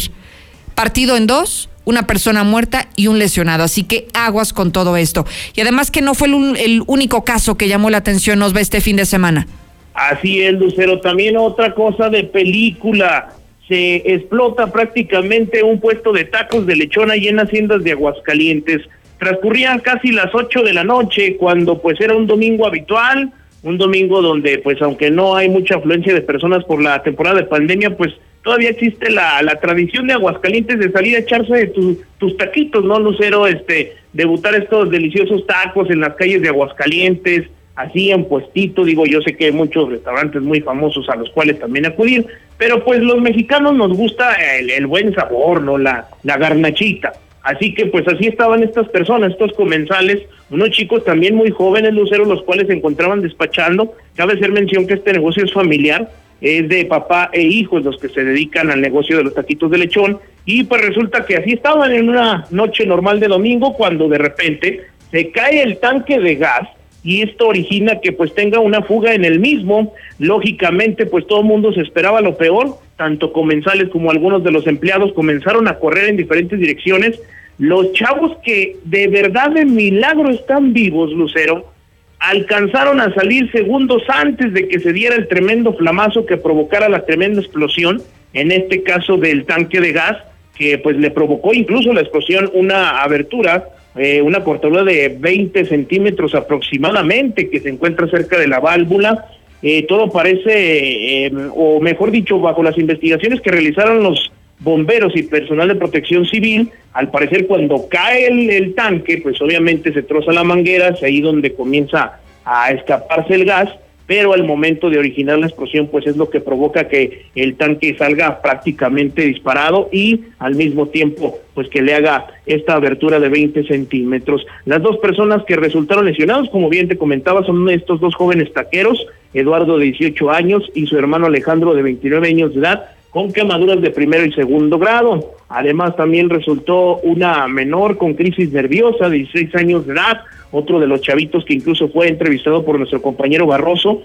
[0.76, 3.64] Partido en dos, una persona muerta y un lesionado.
[3.64, 5.26] Así que aguas con todo esto.
[5.56, 8.60] Y además que no fue el, el único caso que llamó la atención, nos ve
[8.60, 9.48] este fin de semana.
[9.94, 11.00] Así es, Lucero.
[11.00, 13.38] También otra cosa de película
[13.70, 18.82] se explota prácticamente un puesto de tacos de lechón ahí en Haciendas de Aguascalientes.
[19.20, 24.24] Transcurrían casi las 8 de la noche cuando pues era un domingo habitual, un domingo
[24.24, 28.12] donde pues aunque no hay mucha afluencia de personas por la temporada de pandemia, pues
[28.44, 31.72] todavía existe la, la tradición de Aguascalientes de salir a echarse
[32.18, 33.46] tus taquitos, ¿no, Lucero?
[33.46, 37.48] Este, debutar estos deliciosos tacos en las calles de Aguascalientes,
[37.80, 41.60] así en puestito, digo, yo sé que hay muchos restaurantes muy famosos a los cuales
[41.60, 42.26] también acudir,
[42.58, 45.78] pero pues los mexicanos nos gusta el, buen sabor, ¿no?
[45.78, 47.13] La, la garnachita.
[47.42, 52.28] Así que pues así estaban estas personas, estos comensales, unos chicos también muy jóvenes, luceros,
[52.28, 53.94] los cuales se encontraban despachando.
[54.15, 56.12] Cabe hacer mención que este negocio es familiar,
[56.42, 59.78] es de papá e hijos los que se dedican al negocio de los taquitos de
[59.78, 60.20] lechón.
[60.44, 64.82] Y pues resulta que así estaban en una noche normal de domingo cuando de repente
[65.12, 66.67] se cae el tanque de gas
[67.04, 69.93] y esto origina que pues tenga una fuga en el mismo.
[70.17, 74.67] Lógicamente, pues todo el mundo se esperaba lo peor, tanto comensales como algunos de los
[74.67, 77.19] empleados comenzaron a correr en diferentes direcciones.
[77.58, 81.71] Los chavos que de verdad de milagro están vivos, Lucero,
[82.19, 87.06] alcanzaron a salir segundos antes de que se diera el tremendo flamazo que provocara la
[87.06, 88.02] tremenda explosión,
[88.33, 90.17] en este caso del tanque de gas,
[90.58, 96.35] que pues le provocó incluso la explosión una abertura, eh, una cortadura de 20 centímetros
[96.35, 99.25] aproximadamente que se encuentra cerca de la válvula.
[99.62, 105.23] Eh, todo parece, eh, o mejor dicho, bajo las investigaciones que realizaron los bomberos y
[105.23, 110.44] personal de protección civil, al parecer cuando cae el, tanque, pues obviamente se troza la
[110.44, 113.69] manguera, es ahí donde comienza a escaparse el gas,
[114.10, 117.96] pero al momento de originar la explosión, pues es lo que provoca que el tanque
[117.96, 123.68] salga prácticamente disparado y al mismo tiempo, pues que le haga esta abertura de 20
[123.68, 124.48] centímetros.
[124.66, 129.06] Las dos personas que resultaron lesionados, como bien te comentaba, son estos dos jóvenes taqueros,
[129.36, 133.82] Eduardo de 18 años y su hermano Alejandro de 29 años de edad, con quemaduras
[133.82, 135.34] de primero y segundo grado.
[135.50, 140.88] Además, también resultó una menor con crisis nerviosa de 16 años de edad, otro de
[140.88, 144.02] los chavitos que incluso fue entrevistado por nuestro compañero Barroso,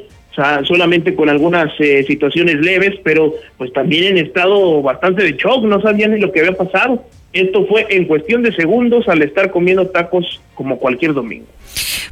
[0.64, 5.80] solamente con algunas eh, situaciones leves, pero pues también en estado bastante de shock, no
[5.80, 7.04] sabían ni lo que había pasado.
[7.34, 11.46] Esto fue en cuestión de segundos al estar comiendo tacos como cualquier domingo.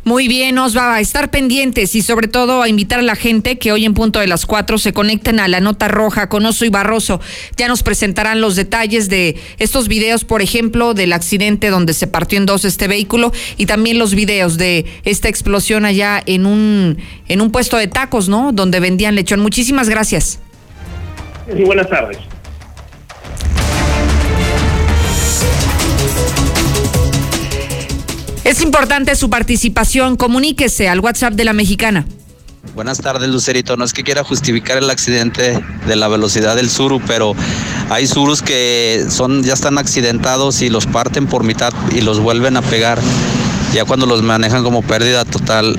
[0.03, 3.57] Muy bien, nos va a estar pendientes y sobre todo a invitar a la gente
[3.57, 6.65] que hoy en punto de las cuatro se conecten a la nota roja con Oso
[6.65, 7.21] y Barroso.
[7.57, 12.39] Ya nos presentarán los detalles de estos videos, por ejemplo, del accidente donde se partió
[12.39, 16.99] en dos este vehículo y también los videos de esta explosión allá en un,
[17.29, 18.51] en un puesto de tacos, ¿no?
[18.51, 19.39] Donde vendían lechón.
[19.39, 20.41] Muchísimas gracias.
[21.57, 22.19] Y buenas tardes.
[28.53, 30.17] Es importante su participación.
[30.17, 32.05] Comuníquese al WhatsApp de la mexicana.
[32.75, 33.79] Buenas tardes, Lucerito.
[33.79, 37.35] No es que quiera justificar el accidente de la velocidad del Suru, pero
[37.89, 42.59] hay Surus que son ya están accidentados y los parten por mitad y los vuelven
[42.59, 43.01] a pegar.
[43.73, 45.79] Ya cuando los manejan como pérdida total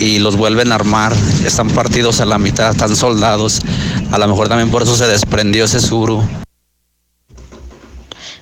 [0.00, 1.12] y los vuelven a armar,
[1.46, 3.60] están partidos a la mitad, están soldados.
[4.10, 6.24] A lo mejor también por eso se desprendió ese Suru.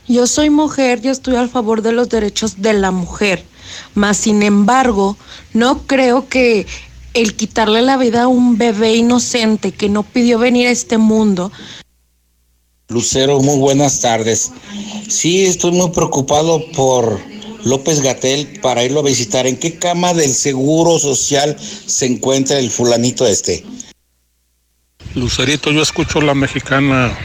[0.06, 3.44] Yo soy mujer y estoy a favor de los derechos de la mujer.
[3.94, 5.16] Mas, sin embargo,
[5.52, 6.66] no creo que
[7.14, 11.50] el quitarle la vida a un bebé inocente que no pidió venir a este mundo.
[12.88, 14.50] Lucero, muy buenas tardes.
[15.08, 17.20] Sí, estoy muy preocupado por
[17.64, 19.46] López Gatel para irlo a visitar.
[19.46, 23.64] ¿En qué cama del Seguro Social se encuentra el fulanito este?
[25.14, 27.16] Lucerito, yo escucho la mexicana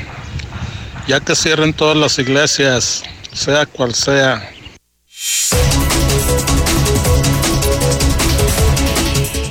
[1.07, 4.49] ya que cierren todas las iglesias, sea cual sea.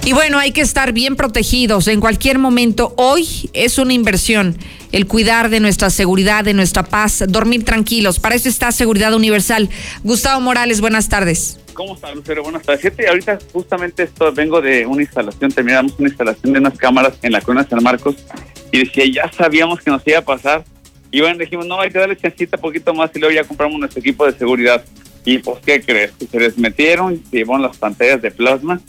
[0.04, 2.92] Y bueno, hay que estar bien protegidos en cualquier momento.
[2.96, 4.56] Hoy es una inversión
[4.90, 8.18] el cuidar de nuestra seguridad, de nuestra paz, dormir tranquilos.
[8.18, 9.70] Para eso está Seguridad Universal.
[10.02, 11.60] Gustavo Morales, buenas tardes.
[11.72, 12.42] ¿Cómo está, Lucero?
[12.42, 12.82] Buenas tardes.
[12.82, 17.30] Fíjate, ahorita justamente esto, vengo de una instalación, terminamos una instalación de unas cámaras en
[17.30, 18.16] la Corona San Marcos
[18.72, 20.64] y decía, ya sabíamos que nos iba a pasar
[21.12, 24.00] y bueno, dijimos, no, hay que darle chancita poquito más y luego ya compramos nuestro
[24.00, 24.82] equipo de seguridad.
[25.24, 26.10] Y pues, ¿qué crees?
[26.18, 28.80] Que se les metieron, se llevaron las pantallas de plasma,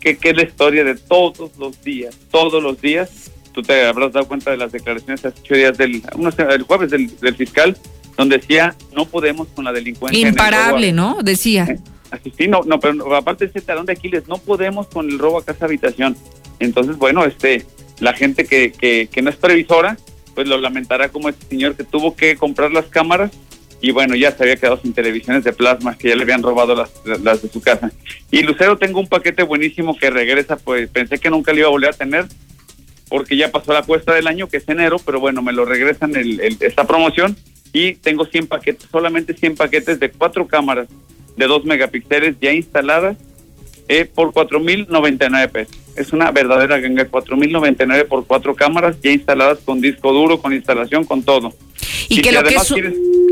[0.00, 3.30] que, es la historia de todos los días, todos los días.
[3.52, 6.02] Tú te habrás dado cuenta de las declaraciones hace ocho días del,
[6.50, 7.76] el jueves del, fiscal,
[8.16, 10.28] donde decía, no podemos con la delincuencia.
[10.28, 11.18] Imparable, ¿no?
[11.22, 11.64] Decía.
[11.64, 11.78] Eh,
[12.10, 15.38] así sí, no, no, pero aparte ese talón de Aquiles, no podemos con el robo
[15.38, 16.16] a casa habitación.
[16.60, 17.64] Entonces, bueno, este,
[18.00, 19.96] la gente que, que, que no es previsora,
[20.34, 23.32] pues lo lamentará como este señor que tuvo que comprar las cámaras
[23.80, 26.74] y bueno, ya se había quedado sin televisiones de plasma que ya le habían robado
[26.74, 27.90] las, de su casa.
[28.30, 31.72] Y Lucero, tengo un paquete buenísimo que regresa, pues pensé que nunca lo iba a
[31.72, 32.26] volver a tener
[33.08, 36.14] porque ya pasó la cuesta del año, que es enero, pero bueno, me lo regresan
[36.14, 37.36] el, esta promoción
[37.72, 40.88] y tengo 100 paquetes, solamente 100 paquetes de cuatro cámaras
[41.36, 43.16] de 2 megapíxeles ya instaladas
[43.88, 45.76] eh, por 4.099 pesos.
[45.96, 51.04] Es una verdadera ganga, 4.099 por cuatro cámaras ya instaladas con disco duro, con instalación,
[51.04, 51.54] con todo.
[52.08, 52.74] Y, que, lo, que es,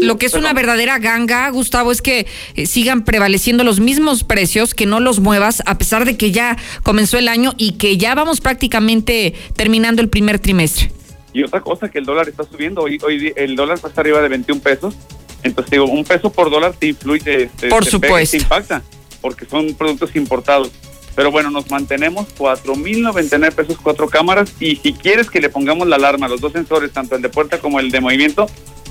[0.01, 4.75] lo que es una verdadera ganga, Gustavo, es que eh, sigan prevaleciendo los mismos precios,
[4.75, 8.15] que no los muevas, a pesar de que ya comenzó el año y que ya
[8.15, 10.91] vamos prácticamente terminando el primer trimestre.
[11.33, 12.83] Y otra cosa, que el dólar está subiendo.
[12.83, 14.95] Hoy, hoy el dólar está arriba de 21 pesos.
[15.43, 18.37] Entonces, digo, un peso por dólar te influye, te, por supuesto.
[18.37, 18.83] te impacta,
[19.21, 20.71] porque son productos importados.
[21.15, 25.97] Pero bueno, nos mantenemos 4.099 pesos cuatro cámaras y si quieres que le pongamos la
[25.97, 28.47] alarma, los dos sensores, tanto el de puerta como el de movimiento,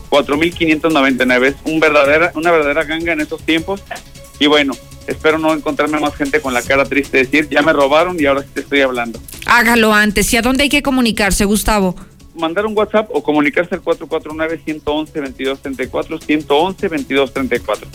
[0.10, 1.46] 4.599.
[1.46, 3.84] Es un verdadera, una verdadera ganga en estos tiempos.
[4.40, 4.74] Y bueno,
[5.06, 8.26] espero no encontrarme más gente con la cara triste de decir, ya me robaron y
[8.26, 9.20] ahora te estoy hablando.
[9.46, 10.34] Hágalo antes.
[10.34, 11.96] ¿Y a dónde hay que comunicarse, Gustavo?
[12.36, 17.88] Mandar un WhatsApp o comunicarse al 449-111-2234, 111-2234.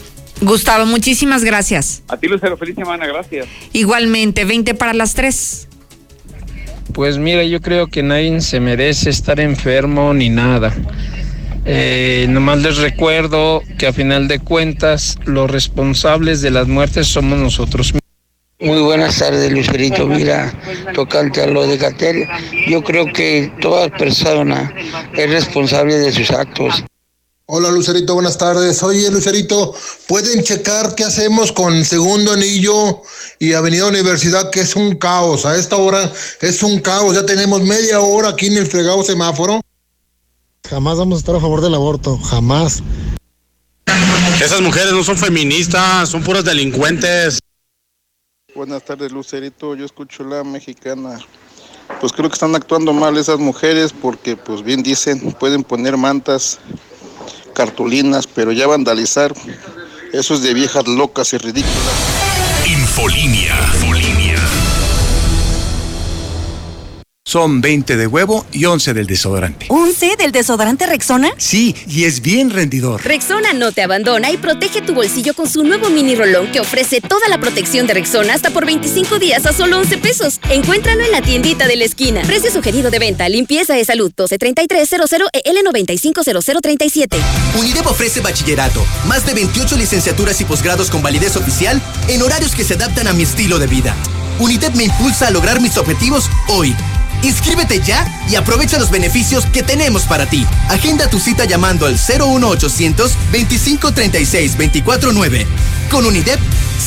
[0.43, 2.03] Gustavo, muchísimas gracias.
[2.09, 3.47] A ti, Lucero, feliz semana, gracias.
[3.73, 5.69] Igualmente, 20 para las 3.
[6.95, 10.75] Pues mira, yo creo que nadie se merece estar enfermo ni nada.
[11.67, 17.39] Eh, nomás les recuerdo que a final de cuentas los responsables de las muertes somos
[17.39, 18.00] nosotros mismos.
[18.61, 20.07] Muy buenas tardes, Lucerito.
[20.07, 20.53] Mira,
[20.95, 22.29] tocante a lo de Gatel,
[22.69, 24.71] yo creo que toda persona
[25.15, 26.85] es responsable de sus actos.
[27.47, 28.83] Hola Lucerito, buenas tardes.
[28.83, 29.75] Oye Lucerito,
[30.07, 33.03] ¿pueden checar qué hacemos con Segundo Anillo
[33.41, 35.47] y Avenida Universidad, que es un caos?
[35.47, 37.17] A esta hora es un caos.
[37.17, 39.61] Ya tenemos media hora aquí en el fregado semáforo.
[40.69, 42.83] Jamás vamos a estar a favor del aborto, jamás.
[44.41, 47.40] Esas mujeres no son feministas, son puras delincuentes.
[48.55, 49.75] Buenas tardes, Lucerito.
[49.77, 51.19] Yo escucho la mexicana.
[52.01, 56.59] Pues creo que están actuando mal esas mujeres porque, pues bien dicen, pueden poner mantas
[57.55, 59.35] cartulinas, pero ya vandalizar,
[60.13, 61.95] eso es de viejas locas y ridículas.
[62.67, 63.57] Infolinia.
[63.75, 64.20] Infolinia.
[67.31, 69.69] Son 20 de huevo y 11 del desodorante.
[69.69, 71.31] ¿11 del desodorante Rexona?
[71.37, 73.05] Sí, y es bien rendidor.
[73.05, 77.01] Rexona no te abandona y protege tu bolsillo con su nuevo mini rolón que ofrece
[77.01, 80.41] toda la protección de Rexona hasta por 25 días a solo 11 pesos.
[80.51, 82.23] Encuéntralo en la tiendita de la esquina.
[82.23, 87.17] Precio sugerido de venta, limpieza de salud 123300 EL950037.
[87.61, 92.65] UNIDEP ofrece bachillerato, más de 28 licenciaturas y posgrados con validez oficial en horarios que
[92.65, 93.95] se adaptan a mi estilo de vida.
[94.41, 96.75] UNIDEP me impulsa a lograr mis objetivos hoy.
[97.23, 100.47] Inscríbete ya y aprovecha los beneficios que tenemos para ti.
[100.69, 105.47] Agenda tu cita llamando al 01800 2536 249.
[105.91, 106.41] Con UNIDEP,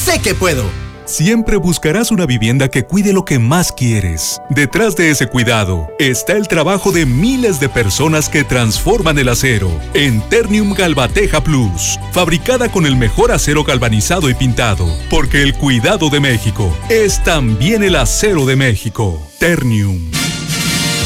[0.05, 0.82] sé que puedo.
[1.05, 4.41] Siempre buscarás una vivienda que cuide lo que más quieres.
[4.49, 9.69] Detrás de ese cuidado está el trabajo de miles de personas que transforman el acero
[9.93, 16.09] en Ternium Galvateja Plus, fabricada con el mejor acero galvanizado y pintado, porque el cuidado
[16.09, 19.21] de México es también el acero de México.
[19.39, 20.09] Ternium.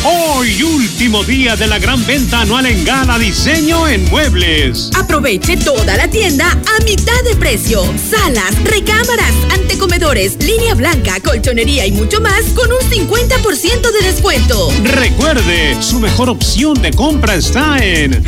[0.09, 4.89] Hoy, último día de la gran venta anual en Gala Diseño en Muebles.
[4.95, 7.83] Aproveche toda la tienda a mitad de precio.
[8.09, 14.69] Salas, recámaras, antecomedores, línea blanca, colchonería y mucho más con un 50% de descuento.
[14.83, 18.23] Recuerde, su mejor opción de compra está en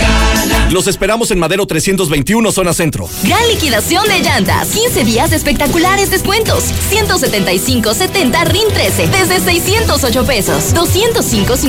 [0.71, 3.07] Los esperamos en Madero 321, zona centro.
[3.23, 4.67] Gran liquidación de llantas.
[4.67, 6.65] 15 días de espectaculares descuentos.
[6.91, 10.73] 175.70 RIN 13 desde 608 pesos.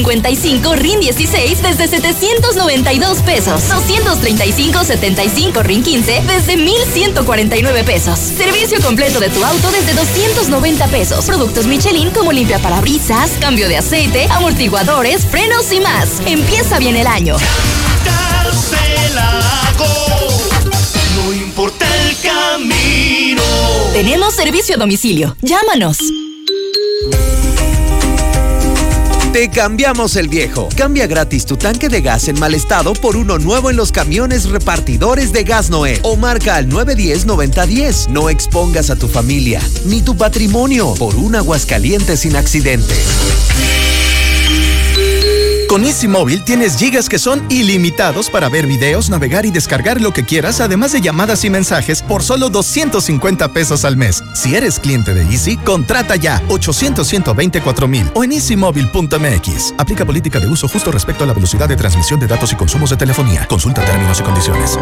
[0.05, 3.63] 205.55 RIN 16 desde 792 pesos.
[3.69, 8.19] 235.75 RIN 15 desde 1.149 pesos.
[8.19, 11.25] Servicio completo de tu auto desde 290 pesos.
[11.27, 16.21] Productos Michelin como limpia parabrisas, cambio de aceite, amortiguadores, frenos y más.
[16.27, 17.37] Empieza bien el año.
[21.17, 23.43] No importa el camino.
[23.93, 25.37] Tenemos servicio a domicilio.
[25.43, 25.99] Llámanos.
[29.33, 30.69] Te cambiamos el viejo.
[30.77, 34.51] Cambia gratis tu tanque de gas en mal estado por uno nuevo en los camiones
[34.51, 36.01] repartidores de gas Noel.
[36.03, 38.09] O marca al 910-9010.
[38.09, 42.95] No expongas a tu familia ni tu patrimonio por un Aguascaliente sin accidente.
[45.71, 50.13] Con Easy Móvil tienes gigas que son ilimitados para ver videos, navegar y descargar lo
[50.13, 54.21] que quieras, además de llamadas y mensajes por solo 250 pesos al mes.
[54.35, 59.75] Si eres cliente de Easy, contrata ya 800 124 mil o en easymóvil.mx.
[59.79, 62.91] Aplica política de uso justo respecto a la velocidad de transmisión de datos y consumos
[62.91, 63.47] de telefonía.
[63.47, 64.77] Consulta términos y condiciones.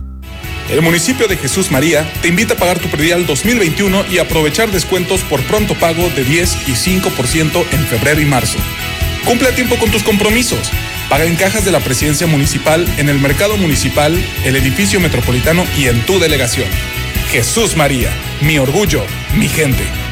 [0.70, 5.22] El municipio de Jesús María te invita a pagar tu predial 2021 y aprovechar descuentos
[5.22, 8.58] por pronto pago de 10 y 5% en febrero y marzo.
[9.26, 10.72] Cumple a tiempo con tus compromisos.
[11.10, 15.86] Paga en cajas de la presidencia municipal, en el mercado municipal, el edificio metropolitano y
[15.86, 16.68] en tu delegación.
[17.32, 18.12] Jesús María,
[18.42, 19.04] mi orgullo,
[19.38, 20.05] mi gente.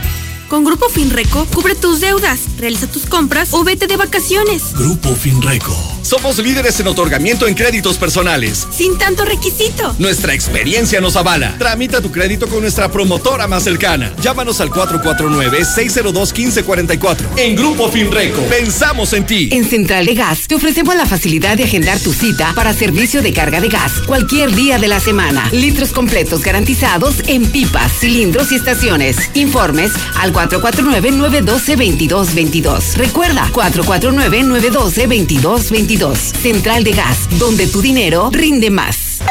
[0.49, 4.73] Con Grupo Finreco, cubre tus deudas, realiza tus compras o vete de vacaciones.
[4.73, 5.75] Grupo Finreco.
[6.03, 8.67] Somos líderes en otorgamiento en créditos personales.
[8.71, 9.95] Sin tanto requisito.
[9.99, 11.55] Nuestra experiencia nos avala.
[11.57, 14.11] Tramita tu crédito con nuestra promotora más cercana.
[14.21, 17.37] Llámanos al 449-602-1544.
[17.37, 19.47] En Grupo Finreco, pensamos en ti.
[19.53, 23.31] En Central de Gas te ofrecemos la facilidad de agendar tu cita para servicio de
[23.31, 25.47] carga de gas cualquier día de la semana.
[25.53, 29.15] Litros completos garantizados en pipas, cilindros y estaciones.
[29.35, 32.95] Informes al 449-912-2222.
[32.95, 36.15] Recuerda, 449-912-2222.
[36.15, 39.21] Central de Gas, donde tu dinero rinde más.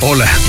[0.00, 0.28] Hola,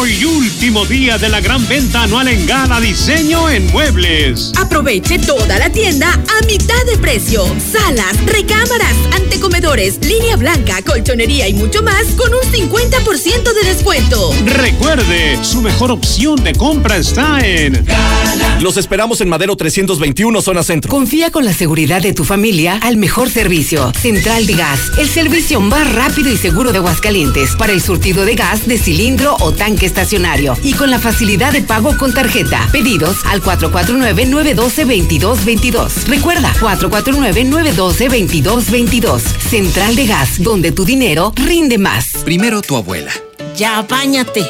[0.00, 4.52] Hoy, último día de la gran venta anual en Gala Diseño en Muebles.
[4.56, 7.44] Aproveche toda la tienda a mitad de precio.
[7.72, 8.96] Salas, recámaras,
[9.38, 14.32] antecomedores, línea blanca, colchonería y mucho más con un 50% de descuento.
[14.44, 17.86] Recuerde, su mejor opción de compra está en
[18.60, 20.90] Los esperamos en Madero 321, zona centro.
[20.90, 23.92] Confía con la seguridad de tu familia al mejor servicio.
[24.00, 28.34] Central de Gas, el servicio más rápido y seguro de Aguascalientes para el surtido de
[28.34, 32.68] gas de cilindro o tanque estacionario y con la facilidad de pago con tarjeta.
[32.72, 36.08] Pedidos al 449-912-2222.
[36.08, 39.27] Recuerda, 449-912-2222.
[39.50, 42.08] Central de Gas, donde tu dinero rinde más.
[42.24, 43.12] Primero tu abuela,
[43.56, 44.44] Ya, bañate.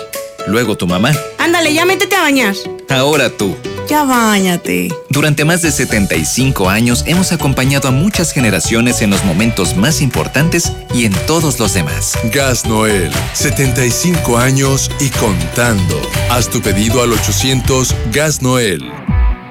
[0.46, 2.54] luego tu mamá, Ándale, ya métete a bañar.
[2.88, 3.56] ahora tú.
[3.88, 4.88] Ya bañate.
[5.08, 10.70] Durante más de 75 años hemos acompañado a muchas generaciones en los momentos más importantes
[10.92, 12.12] y en todos los demás.
[12.32, 16.02] Gas Noel, 75 años y contando.
[16.30, 18.82] Haz tu pedido al 800 Gas Noel.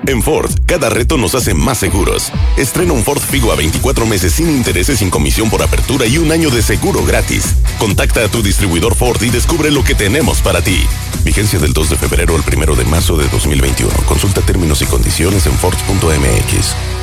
[0.05, 2.31] En Ford, cada reto nos hace más seguros.
[2.55, 6.31] Estrena un Ford Figo a 24 meses sin intereses, sin comisión por apertura y un
[6.31, 7.55] año de seguro gratis.
[7.79, 10.79] Contacta a tu distribuidor Ford y descubre lo que tenemos para ti.
[11.23, 13.91] Vigencia del 2 de febrero al 1 de marzo de 2021.
[14.05, 16.96] Consulta términos y condiciones en Ford.mx.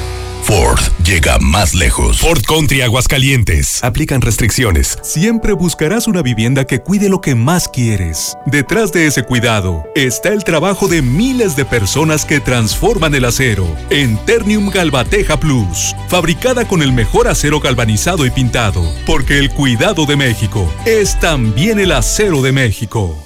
[0.45, 2.19] Ford llega más lejos.
[2.19, 3.83] Ford Country Aguascalientes.
[3.83, 4.99] Aplican restricciones.
[5.03, 8.37] Siempre buscarás una vivienda que cuide lo que más quieres.
[8.45, 13.67] Detrás de ese cuidado está el trabajo de miles de personas que transforman el acero
[13.89, 20.05] en Ternium Galvateja Plus, fabricada con el mejor acero galvanizado y pintado, porque el cuidado
[20.05, 23.24] de México es también el acero de México.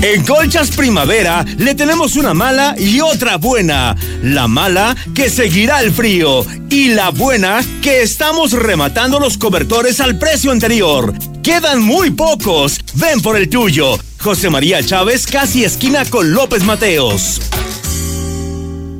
[0.00, 3.96] En Colchas Primavera le tenemos una mala y otra buena.
[4.22, 10.16] La mala que seguirá el frío y la buena que estamos rematando los cobertores al
[10.16, 11.12] precio anterior.
[11.42, 12.78] Quedan muy pocos.
[12.94, 13.98] Ven por el tuyo.
[14.20, 17.40] José María Chávez, casi esquina con López Mateos.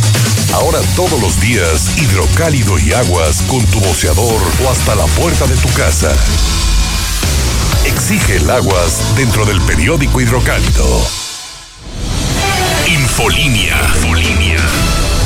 [0.54, 5.56] Ahora todos los días, hidrocálido y aguas con tu boceador o hasta la puerta de
[5.58, 6.16] tu casa.
[7.86, 11.08] Exige el aguas dentro del periódico hidrocálido.
[12.88, 13.78] Infolinia.
[13.96, 15.17] Infolinia.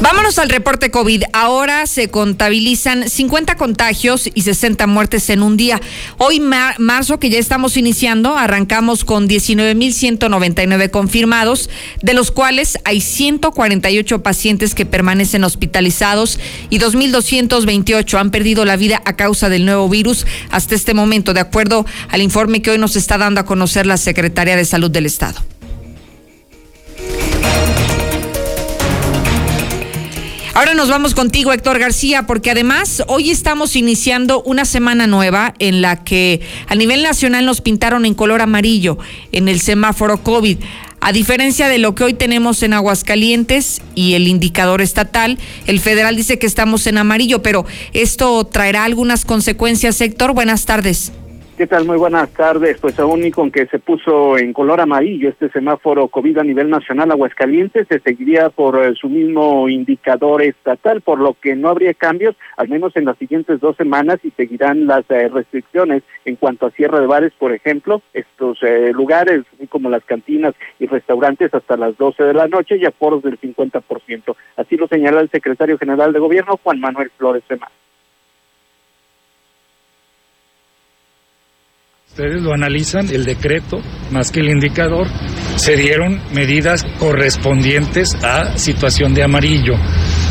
[0.00, 1.24] Vámonos al reporte COVID.
[1.32, 5.80] Ahora se contabilizan 50 contagios y 60 muertes en un día.
[6.18, 11.68] Hoy, marzo, que ya estamos iniciando, arrancamos con 19.199 confirmados,
[12.00, 16.38] de los cuales hay 148 pacientes que permanecen hospitalizados
[16.70, 21.40] y 2.228 han perdido la vida a causa del nuevo virus hasta este momento, de
[21.40, 25.06] acuerdo al informe que hoy nos está dando a conocer la Secretaría de Salud del
[25.06, 25.57] Estado.
[30.58, 35.82] Ahora nos vamos contigo, Héctor García, porque además hoy estamos iniciando una semana nueva en
[35.82, 38.98] la que a nivel nacional nos pintaron en color amarillo
[39.30, 40.58] en el semáforo COVID.
[41.00, 45.38] A diferencia de lo que hoy tenemos en Aguascalientes y el indicador estatal,
[45.68, 50.32] el federal dice que estamos en amarillo, pero esto traerá algunas consecuencias, Héctor.
[50.32, 51.12] Buenas tardes.
[51.58, 51.86] ¿Qué tal?
[51.86, 52.78] Muy buenas tardes.
[52.80, 56.70] Pues aún y con que se puso en color amarillo este semáforo COVID a nivel
[56.70, 61.94] nacional Aguascalientes, se seguiría por eh, su mismo indicador estatal, por lo que no habría
[61.94, 66.66] cambios, al menos en las siguientes dos semanas, y seguirán las eh, restricciones en cuanto
[66.66, 71.76] a cierre de bares, por ejemplo, estos eh, lugares como las cantinas y restaurantes hasta
[71.76, 74.36] las 12 de la noche y aforos del 50%.
[74.54, 77.70] Así lo señala el secretario general de Gobierno, Juan Manuel Flores Semán.
[82.18, 85.06] Ustedes lo analizan, el decreto más que el indicador,
[85.54, 89.74] se dieron medidas correspondientes a situación de amarillo.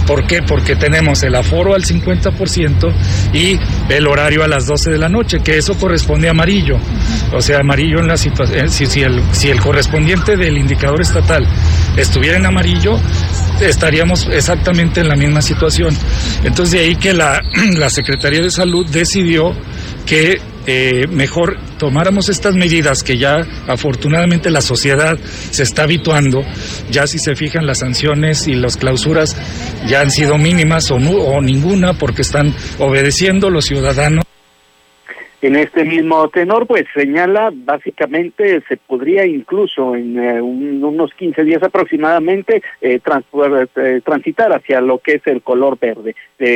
[0.05, 0.41] ¿Por qué?
[0.41, 2.93] Porque tenemos el aforo al 50%
[3.33, 3.57] y
[3.87, 6.77] el horario a las 12 de la noche, que eso corresponde a amarillo.
[7.31, 11.47] O sea, amarillo en la situación, eh, si, el, si el correspondiente del indicador estatal
[11.95, 12.99] estuviera en amarillo,
[13.61, 15.95] estaríamos exactamente en la misma situación.
[16.43, 17.41] Entonces de ahí que la,
[17.77, 19.53] la Secretaría de Salud decidió
[20.05, 23.37] que eh, mejor tomáramos estas medidas que ya
[23.67, 25.17] afortunadamente la sociedad
[25.51, 26.43] se está habituando,
[26.91, 29.37] ya si se fijan las sanciones y las clausuras
[29.87, 34.26] ya han sido mínimas o, o ninguna porque están obedeciendo los ciudadanos.
[35.39, 41.61] En este mismo tenor, pues señala, básicamente se podría incluso en eh, unos 15 días
[41.61, 46.15] aproximadamente eh, eh, transitar hacia lo que es el color verde,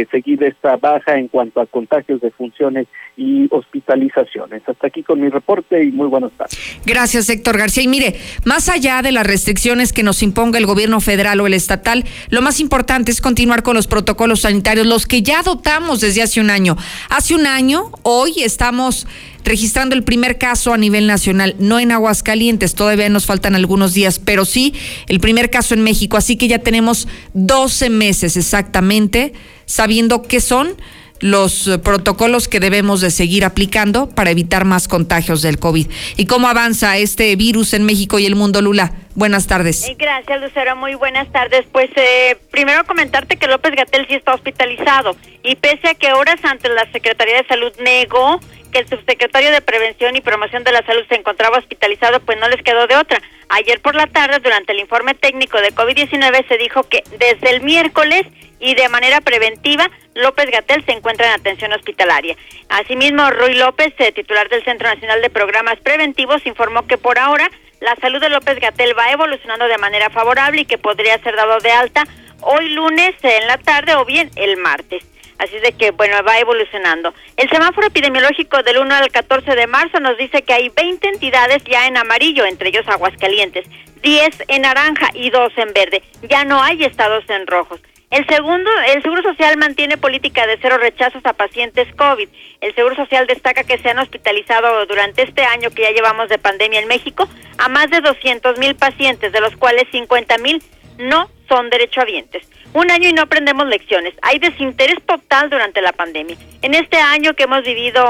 [0.09, 4.63] seguir esta baja en cuanto a contagios de funciones y hospitalizaciones.
[4.67, 6.57] Hasta aquí con mi reporte y muy buenas tardes.
[6.85, 7.83] Gracias, Héctor García.
[7.83, 8.15] Y mire,
[8.45, 12.41] más allá de las restricciones que nos imponga el gobierno federal o el estatal, lo
[12.41, 16.49] más importante es continuar con los protocolos sanitarios, los que ya adoptamos desde hace un
[16.49, 16.77] año.
[17.09, 19.07] Hace un año, hoy estamos estamos
[19.43, 24.17] registrando el primer caso a nivel nacional, no en Aguascalientes, todavía nos faltan algunos días,
[24.17, 24.73] pero sí
[25.07, 29.33] el primer caso en México, así que ya tenemos 12 meses exactamente
[29.65, 30.75] sabiendo qué son
[31.19, 35.87] los eh, protocolos que debemos de seguir aplicando para evitar más contagios del COVID.
[36.17, 38.93] ¿Y cómo avanza este virus en México y el mundo, Lula?
[39.13, 39.85] Buenas tardes.
[39.97, 40.75] Gracias, Lucero.
[40.75, 41.65] Muy buenas tardes.
[41.71, 46.39] Pues eh, primero comentarte que López Gatel sí está hospitalizado y pese a que horas
[46.43, 48.39] antes la Secretaría de Salud negó
[48.71, 52.49] que el subsecretario de Prevención y Promoción de la Salud se encontraba hospitalizado, pues no
[52.49, 53.21] les quedó de otra.
[53.49, 57.61] Ayer por la tarde, durante el informe técnico de COVID-19, se dijo que desde el
[57.61, 58.25] miércoles
[58.59, 62.37] y de manera preventiva, López Gatel se encuentra en atención hospitalaria.
[62.69, 67.49] Asimismo, Ruy López, eh, titular del Centro Nacional de Programas Preventivos, informó que por ahora
[67.79, 71.59] la salud de López Gatel va evolucionando de manera favorable y que podría ser dado
[71.59, 72.03] de alta
[72.41, 75.03] hoy lunes en la tarde o bien el martes.
[75.41, 77.15] Así de que, bueno, va evolucionando.
[77.35, 81.63] El semáforo epidemiológico del 1 al 14 de marzo nos dice que hay 20 entidades
[81.63, 83.65] ya en amarillo, entre ellos Aguascalientes,
[84.03, 86.03] 10 en naranja y 2 en verde.
[86.29, 87.81] Ya no hay estados en rojos.
[88.11, 92.29] El segundo, el Seguro Social mantiene política de cero rechazos a pacientes COVID.
[92.59, 96.37] El Seguro Social destaca que se han hospitalizado durante este año que ya llevamos de
[96.37, 97.27] pandemia en México
[97.57, 100.61] a más de 200 mil pacientes, de los cuales 50 mil
[100.97, 102.47] no son derechohabientes.
[102.73, 104.13] Un año y no aprendemos lecciones.
[104.21, 106.37] Hay desinterés total durante la pandemia.
[106.61, 108.01] En este año que hemos vivido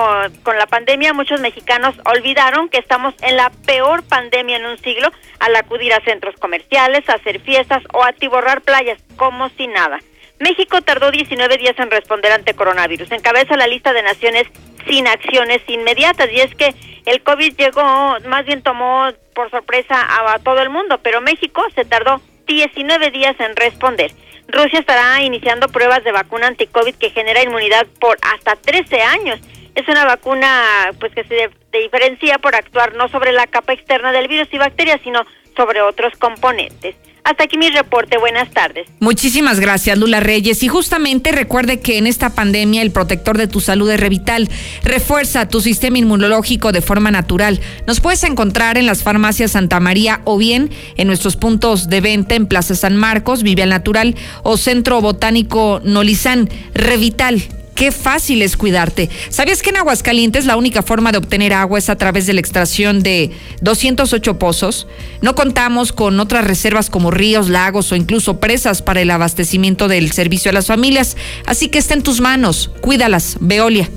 [0.43, 5.11] con la pandemia, muchos mexicanos olvidaron que estamos en la peor pandemia en un siglo
[5.39, 9.99] al acudir a centros comerciales, a hacer fiestas o a atiborrar playas como si nada.
[10.39, 13.11] México tardó 19 días en responder ante coronavirus.
[13.11, 14.47] Encabeza la lista de naciones
[14.87, 16.29] sin acciones inmediatas.
[16.31, 16.75] Y es que
[17.05, 21.85] el COVID llegó, más bien tomó por sorpresa a todo el mundo, pero México se
[21.85, 24.11] tardó 19 días en responder.
[24.47, 29.39] Rusia estará iniciando pruebas de vacuna anti-COVID que genera inmunidad por hasta 13 años.
[29.75, 34.27] Es una vacuna pues que se diferencia por actuar no sobre la capa externa del
[34.27, 35.25] virus y bacterias, sino
[35.55, 36.95] sobre otros componentes.
[37.23, 38.17] Hasta aquí mi reporte.
[38.17, 38.87] Buenas tardes.
[38.99, 40.63] Muchísimas gracias, Lula Reyes.
[40.63, 44.49] Y justamente recuerde que en esta pandemia el protector de tu salud es Revital.
[44.83, 47.59] Refuerza tu sistema inmunológico de forma natural.
[47.85, 52.35] Nos puedes encontrar en las farmacias Santa María o bien en nuestros puntos de venta
[52.35, 56.49] en Plaza San Marcos, Vive al Natural o Centro Botánico Nolizán.
[56.73, 59.09] Revital Qué fácil es cuidarte.
[59.29, 62.39] ¿Sabías que en Aguascalientes la única forma de obtener agua es a través de la
[62.39, 64.85] extracción de 208 pozos?
[65.21, 70.11] No contamos con otras reservas como ríos, lagos o incluso presas para el abastecimiento del
[70.11, 71.17] servicio a las familias.
[71.47, 72.69] Así que está en tus manos.
[72.81, 73.37] Cuídalas.
[73.39, 73.89] Veolia.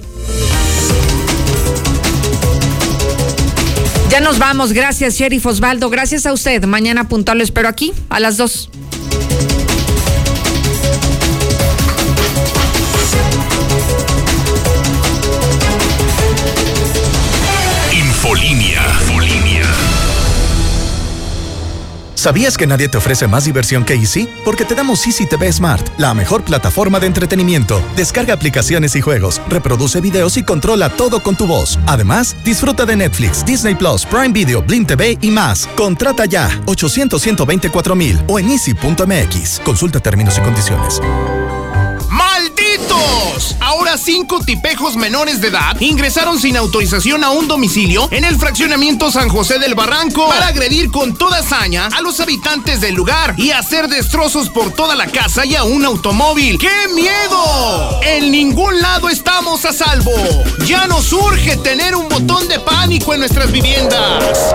[4.08, 4.72] Ya nos vamos.
[4.72, 5.90] Gracias, Sheriff Osvaldo.
[5.90, 6.64] Gracias a usted.
[6.64, 8.70] Mañana puntual lo espero aquí a las 2.
[22.24, 24.26] ¿Sabías que nadie te ofrece más diversión que Easy?
[24.46, 27.82] Porque te damos Easy TV Smart, la mejor plataforma de entretenimiento.
[27.96, 31.78] Descarga aplicaciones y juegos, reproduce videos y controla todo con tu voz.
[31.86, 35.68] Además, disfruta de Netflix, Disney Plus, Prime Video, Blim TV y más.
[35.76, 39.60] Contrata ya 800 124 mil o en easy.mx.
[39.62, 41.02] Consulta términos y condiciones.
[43.60, 49.10] Ahora cinco tipejos menores de edad ingresaron sin autorización a un domicilio en el fraccionamiento
[49.10, 53.50] San José del Barranco para agredir con toda hazaña a los habitantes del lugar y
[53.50, 56.58] hacer destrozos por toda la casa y a un automóvil.
[56.58, 58.00] ¡Qué miedo!
[58.02, 60.12] En ningún lado estamos a salvo.
[60.66, 64.54] Ya nos urge tener un botón de pánico en nuestras viviendas.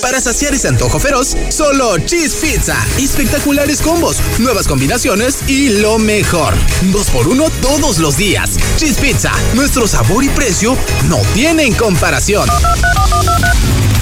[0.00, 2.76] Para saciar ese antojo feroz, solo Cheese Pizza.
[2.98, 6.54] Espectaculares combos, nuevas combinaciones y lo mejor.
[6.92, 8.56] Dos por uno todos los días.
[8.76, 10.76] Cheese Pizza, nuestro sabor y precio
[11.08, 12.48] no tienen comparación.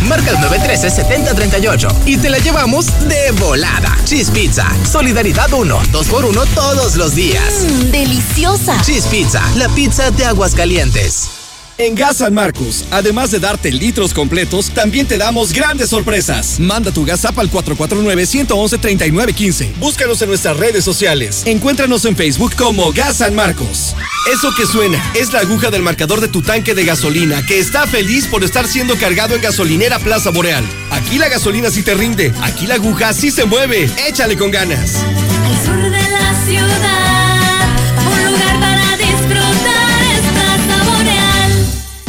[0.06, 3.96] Marca el 913-7038 y te la llevamos de volada.
[4.04, 7.64] Cheese Pizza, Solidaridad 1, 2 por 1 todos los días.
[7.64, 8.80] Mmm, deliciosa.
[8.82, 11.35] Cheese Pizza, la pizza de aguas calientes.
[11.78, 16.58] En Gas San Marcos, además de darte litros completos, también te damos grandes sorpresas.
[16.58, 19.74] Manda tu gas al 449-111-3915.
[19.78, 21.42] Búscanos en nuestras redes sociales.
[21.44, 23.94] Encuéntranos en Facebook como Gas San Marcos.
[24.32, 27.86] Eso que suena es la aguja del marcador de tu tanque de gasolina que está
[27.86, 30.64] feliz por estar siendo cargado en gasolinera Plaza Boreal.
[30.90, 33.90] Aquí la gasolina sí te rinde, aquí la aguja sí se mueve.
[34.08, 34.94] Échale con ganas.
[35.44, 37.05] Al sur de la ciudad,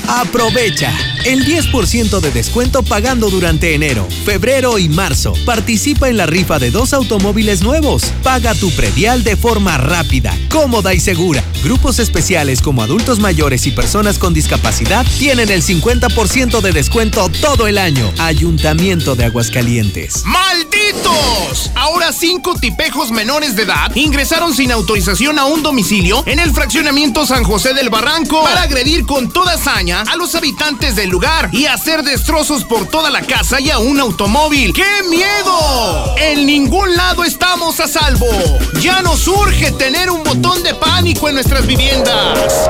[0.07, 5.33] Aprovecha el 10% de descuento pagando durante enero, febrero y marzo.
[5.45, 8.13] Participa en la rifa de dos automóviles nuevos.
[8.23, 11.43] Paga tu predial de forma rápida, cómoda y segura.
[11.65, 17.67] Grupos especiales como adultos mayores y personas con discapacidad tienen el 50% de descuento todo
[17.67, 18.09] el año.
[18.19, 20.23] Ayuntamiento de Aguascalientes.
[20.23, 21.71] ¡Malditos!
[21.75, 27.25] Ahora cinco tipejos menores de edad ingresaron sin autorización a un domicilio en el fraccionamiento
[27.25, 31.16] San José del Barranco para agredir con toda hazaña a los habitantes del lugar
[31.51, 34.71] y hacer destrozos por toda la casa y a un automóvil.
[34.71, 36.15] ¡Qué miedo!
[36.17, 38.27] En ningún lado estamos a salvo.
[38.81, 42.69] Ya nos urge tener un botón de pánico en nuestras viviendas.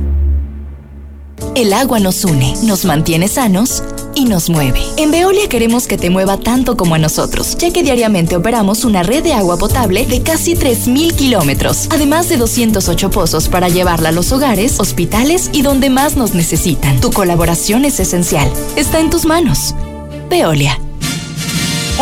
[1.53, 3.83] El agua nos une, nos mantiene sanos
[4.15, 4.81] y nos mueve.
[4.95, 9.03] En Veolia queremos que te mueva tanto como a nosotros, ya que diariamente operamos una
[9.03, 14.13] red de agua potable de casi 3.000 kilómetros, además de 208 pozos para llevarla a
[14.13, 17.01] los hogares, hospitales y donde más nos necesitan.
[17.01, 18.49] Tu colaboración es esencial.
[18.77, 19.75] Está en tus manos.
[20.29, 20.79] Veolia.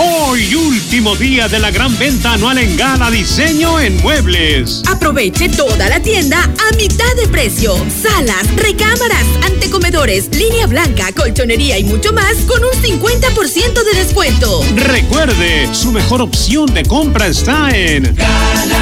[0.02, 4.82] Hoy, último día de la gran venta anual en Gala Diseño en Muebles.
[4.88, 7.76] Aproveche toda la tienda a mitad de precio.
[8.02, 14.64] Salas, recámaras, antecomedores, línea blanca, colchonería y mucho más con un 50% de descuento.
[14.74, 18.16] Recuerde, su mejor opción de compra está en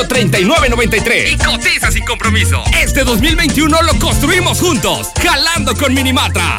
[0.10, 1.32] 449-188-3993.
[1.32, 2.64] Y cotiza sin compromiso.
[2.82, 5.12] Este 2021 lo construimos juntos.
[5.22, 6.58] Jalando con Minimatra.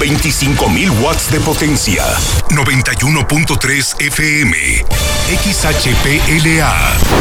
[0.00, 2.04] 25.000 watts de potencia.
[2.48, 4.56] 91.3 FM.
[5.28, 7.20] XHPLA.